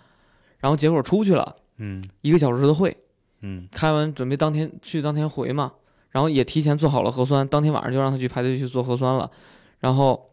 [0.59, 2.97] 然后结果出去了嗯一个小时的会，
[3.43, 5.75] 嗯开完准备当天去当天回嘛，
[6.11, 9.31] 然后也提前做好了核酸，当天晚上就让他去排队去做核酸了，
[9.79, 10.31] 然后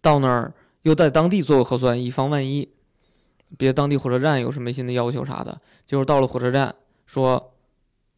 [0.00, 2.68] 到那儿又在当地做个核酸，以防万一，
[3.56, 5.60] 别当地火车站有什么新的要求啥的。
[5.86, 6.74] 结果到了火车站，
[7.06, 7.54] 说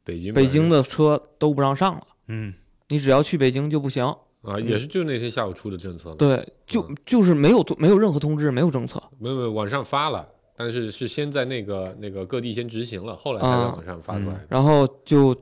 [0.04, 2.54] 北京北京的的车都不让上了，嗯
[2.88, 4.04] 你只要去北京就不行。
[4.42, 9.00] 啊，也是就那天下午出的政策嘛，对，就嗯就是没有没有任何通知，没有政策。
[9.20, 14.46] 没有没有往上发了，但是是先在那个那个各地先执行了，后来才在啊网上发出来的。
[14.48, 15.32] 然后就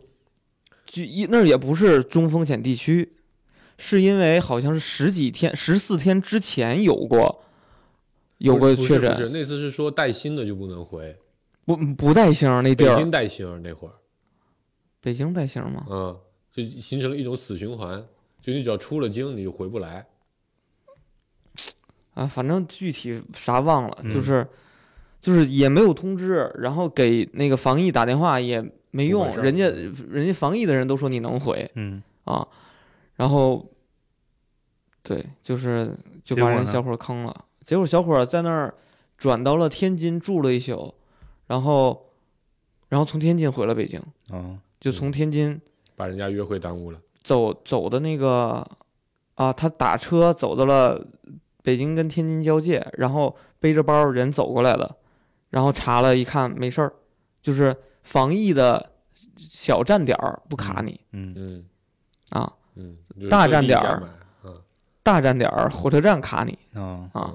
[0.85, 3.11] 就一那儿也不是中风险地区，
[3.81, 7.43] 是因为好像是十几天、十四天之前有过
[8.37, 11.16] 有过确诊，那次是说带薪的就不能回，
[11.64, 13.95] 不不带星儿那地儿，北京带星儿那会儿，
[15.01, 15.87] 北京带星儿吗？
[15.89, 16.16] 嗯，
[16.53, 18.05] 就形成了一种死循环，
[18.43, 20.07] 就你只要出了京你就回不来。
[22.12, 24.12] 啊，反正具体啥忘了，嗯。
[24.12, 24.47] 就是
[25.22, 29.68] 就是也没有通知，然后给那个防疫打电话也没用人家
[30.11, 32.03] 人家防疫的人都说你能回嗯。
[32.24, 32.47] 啊，
[33.21, 33.71] 然后
[35.03, 35.95] 对，就是
[36.25, 37.45] 就把人小伙坑了。
[37.62, 38.75] 结果小伙在那儿
[39.18, 40.94] 转到了天津住了一宿，
[41.47, 42.07] 然后
[42.89, 44.01] 然后从天津回了北京，
[44.31, 45.61] 啊就从天津
[45.94, 48.66] 把人家约会耽误了，走走的那个
[49.35, 51.07] 啊，他打车走到了
[51.62, 54.97] 北京跟天津交界，然后背着包人走过来了，
[55.51, 56.94] 然后查了一看没事儿，
[57.43, 58.93] 就是防疫的
[59.36, 61.35] 小站点儿不卡你、嗯。
[61.36, 61.66] 嗯。
[62.31, 62.53] 啊，
[63.16, 64.02] 嗯，大站点儿
[65.02, 67.32] 大站点儿火车站卡你啊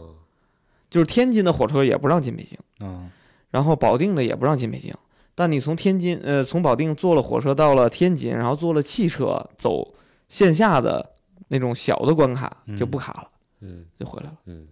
[0.90, 2.58] 就是天津的火车也不让进北京，
[2.88, 3.10] 啊
[3.52, 4.94] 然后保定的也不让进北京。
[5.34, 9.94] 但你从天津，呃，从保定坐了火车到了天津，然后坐了汽车走
[10.30, 11.12] 线下的
[11.50, 13.86] 那种小的关卡就不卡了，嗯。
[14.00, 14.38] 就回来了。
[14.46, 14.68] 嗯，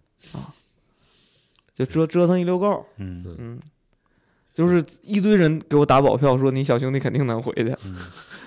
[1.75, 3.25] 就折折腾一溜够儿，嗯。
[3.37, 3.59] 嗯，
[4.53, 7.75] 就是一堆人给我打保票说你小兄弟肯定能回去，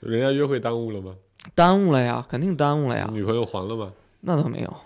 [0.00, 1.14] 人家约会耽误了吗？
[1.54, 3.92] 耽误了呀，肯定耽误了呀，女朋友还了吗？
[4.22, 4.76] 那倒没有，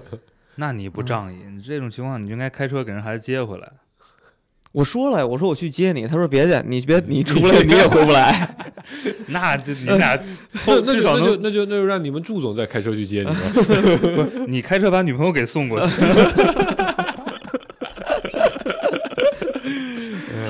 [0.56, 3.70] 那你不仗义，你这种情况你就应该开车给人孩子接回来。
[4.72, 8.56] 我说了，我说我去接你，他说别介，你别 你出来你也回不来，
[9.28, 10.18] 那这你俩
[10.66, 13.36] 那那就那就那就那就让你们祝总再开车去接你吧。
[14.46, 15.94] 你开车把女朋友给送过去。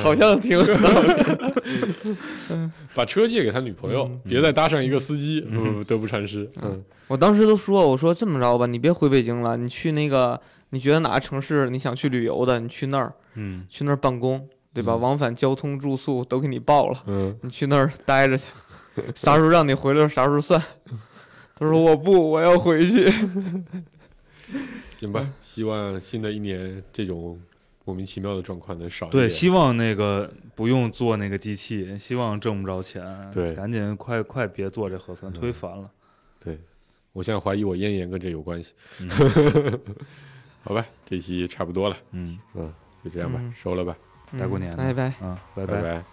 [0.02, 0.58] 好像挺
[2.94, 6.48] 把车借给他女朋友，嗯别再搭上一个司机，嗯，得不偿失。
[6.62, 10.40] 嗯我当时都说，我说这么着吧，你别回北京了，你去那个
[10.70, 14.94] 你觉得哪个城市你想去旅游的，你去那儿嗯去那儿办公，对吧？
[14.94, 18.46] 嗯往返交通住宿都给你报了，嗯，你去那儿待着去，
[19.14, 20.62] 啥时候让你回来啥时候算。
[21.54, 23.12] 他说我不，我要回去。
[24.98, 25.28] 行吧。
[25.40, 27.38] 希望新的一年这种
[27.84, 29.22] 莫名其妙的状况能少一点。
[29.24, 33.02] 对，希望那个不用做那个机器，希望挣不着钱，
[33.32, 33.52] 对。
[33.54, 35.90] 赶紧快快别做这核酸，嗯忒烦了。
[36.38, 36.60] 对，
[37.12, 38.74] 我现在怀疑我咽炎跟这有关系。
[39.00, 39.08] 嗯。
[40.64, 42.38] 好吧，这期差不多了，嗯。
[42.54, 42.72] 嗯，
[43.02, 43.52] 就这样吧，嗯。
[43.52, 43.96] 收了吧，
[44.38, 44.76] 大过年的。
[44.76, 45.06] 拜拜。
[45.20, 45.82] 啊，拜拜。
[45.82, 46.04] 拜。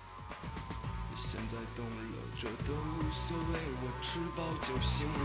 [1.16, 1.98] 现在懂了，
[2.42, 5.20] 这都无所谓，我吃饱就行了。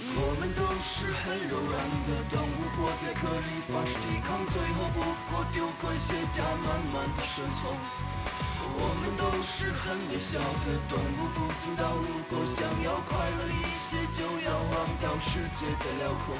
[0.00, 1.77] 我们都是很柔软
[3.28, 7.68] 活在壳里发誓抵抗，最后不过丢盔卸甲，慢慢的生存。
[8.80, 16.36] 我们都是很渺小的动物，不知道如果想要快乐一些，就要忘掉世界的辽阔。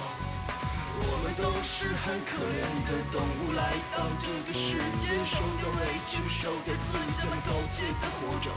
[1.00, 8.50] 我们都是很可怜的动物，来到这个世界，受的委屈，受的罪，这么苟且的活着。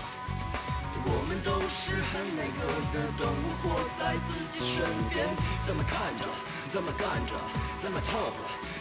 [1.03, 2.59] 我们都是很那个
[2.93, 5.27] 的动物，活在自己身边，
[5.61, 6.25] 怎么看着，
[6.71, 7.33] 怎么干着，
[7.81, 8.31] 怎么凑合，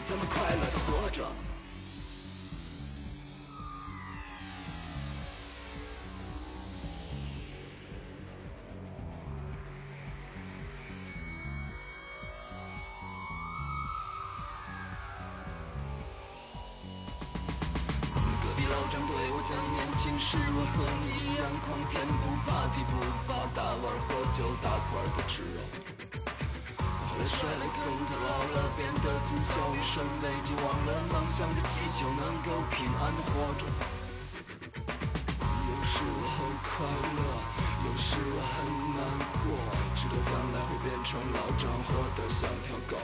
[0.05, 1.25] 怎么快乐的活着。
[18.41, 22.93] 隔壁老张对我讲，年轻时我和你一样狂天不怕地不
[23.27, 26.00] 怕大碗喝酒，大块的吃肉。
[27.21, 33.67] 后来摔了跟头，老了变得谨小于慎，未尽忘了梦想的祈求能够平安的活着。
[35.69, 37.21] 有时我很快乐，
[37.85, 38.65] 有时我很
[38.97, 39.05] 难
[39.45, 39.53] 过，
[39.95, 42.97] 知道将来会变成老张，活得像条狗。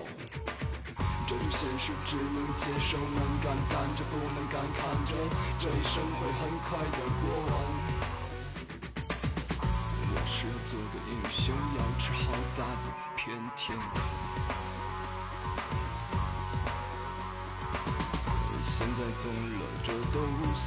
[1.29, 5.13] 这种现实只能接受，能干干着，不能干看着，
[5.59, 7.95] 这一生会很快的过完。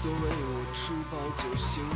[0.02, 1.92] 所谓，我吃饱就行了。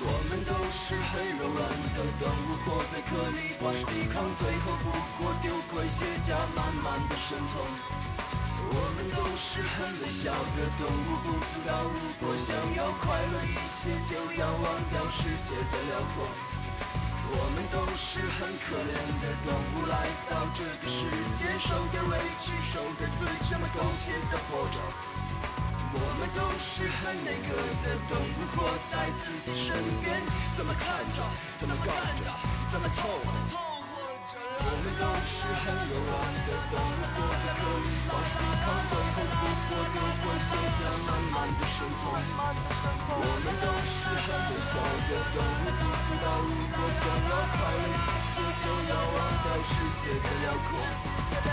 [0.00, 4.88] 我们都是很柔软的动物，活在壳里发誓抵抗，最后不
[5.20, 7.60] 过丢盔卸甲，慢慢的生存。
[8.72, 16.24] 我们都是很微小的动物，不知道如果想要快乐一些，就要忘掉世界的辽阔。
[17.74, 24.78] 都是很可怜的动物，来到这个世界，受点委屈，受点罪，这么苟且的活着。
[25.96, 27.50] 我们都是很内个
[27.82, 30.22] 的动物，活在自己身边，
[30.54, 30.86] 怎么看
[31.16, 31.18] 着，
[31.56, 31.90] 怎么干
[32.22, 32.30] 着，
[32.70, 33.26] 怎么凑合。
[34.60, 42.02] 我我们都是很柔软的动物，活在壳里发誓抵抗，最后不过丢盔卸甲，慢慢的生存。
[43.06, 50.74] 我们都是很渺小的动物，不知道如果想要快乐一些，就要忘掉世界的辽阔。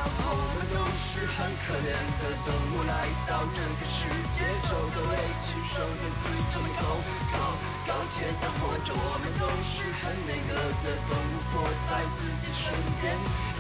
[0.02, 5.14] 我们都是很可怜的动物，来到这个世界，受的委
[5.46, 6.82] 屈，受的罪，这么苟
[7.30, 7.38] 苟
[7.86, 8.90] 苟且的活着。
[8.98, 11.54] 我们都是很内核的动物，活
[11.90, 12.72] 在自己身
[13.02, 13.11] 边，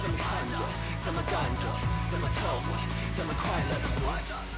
[0.01, 0.57] 怎么看着，
[1.03, 1.65] 怎么干着，
[2.09, 2.73] 怎么凑合，
[3.15, 4.50] 怎么快乐的活着。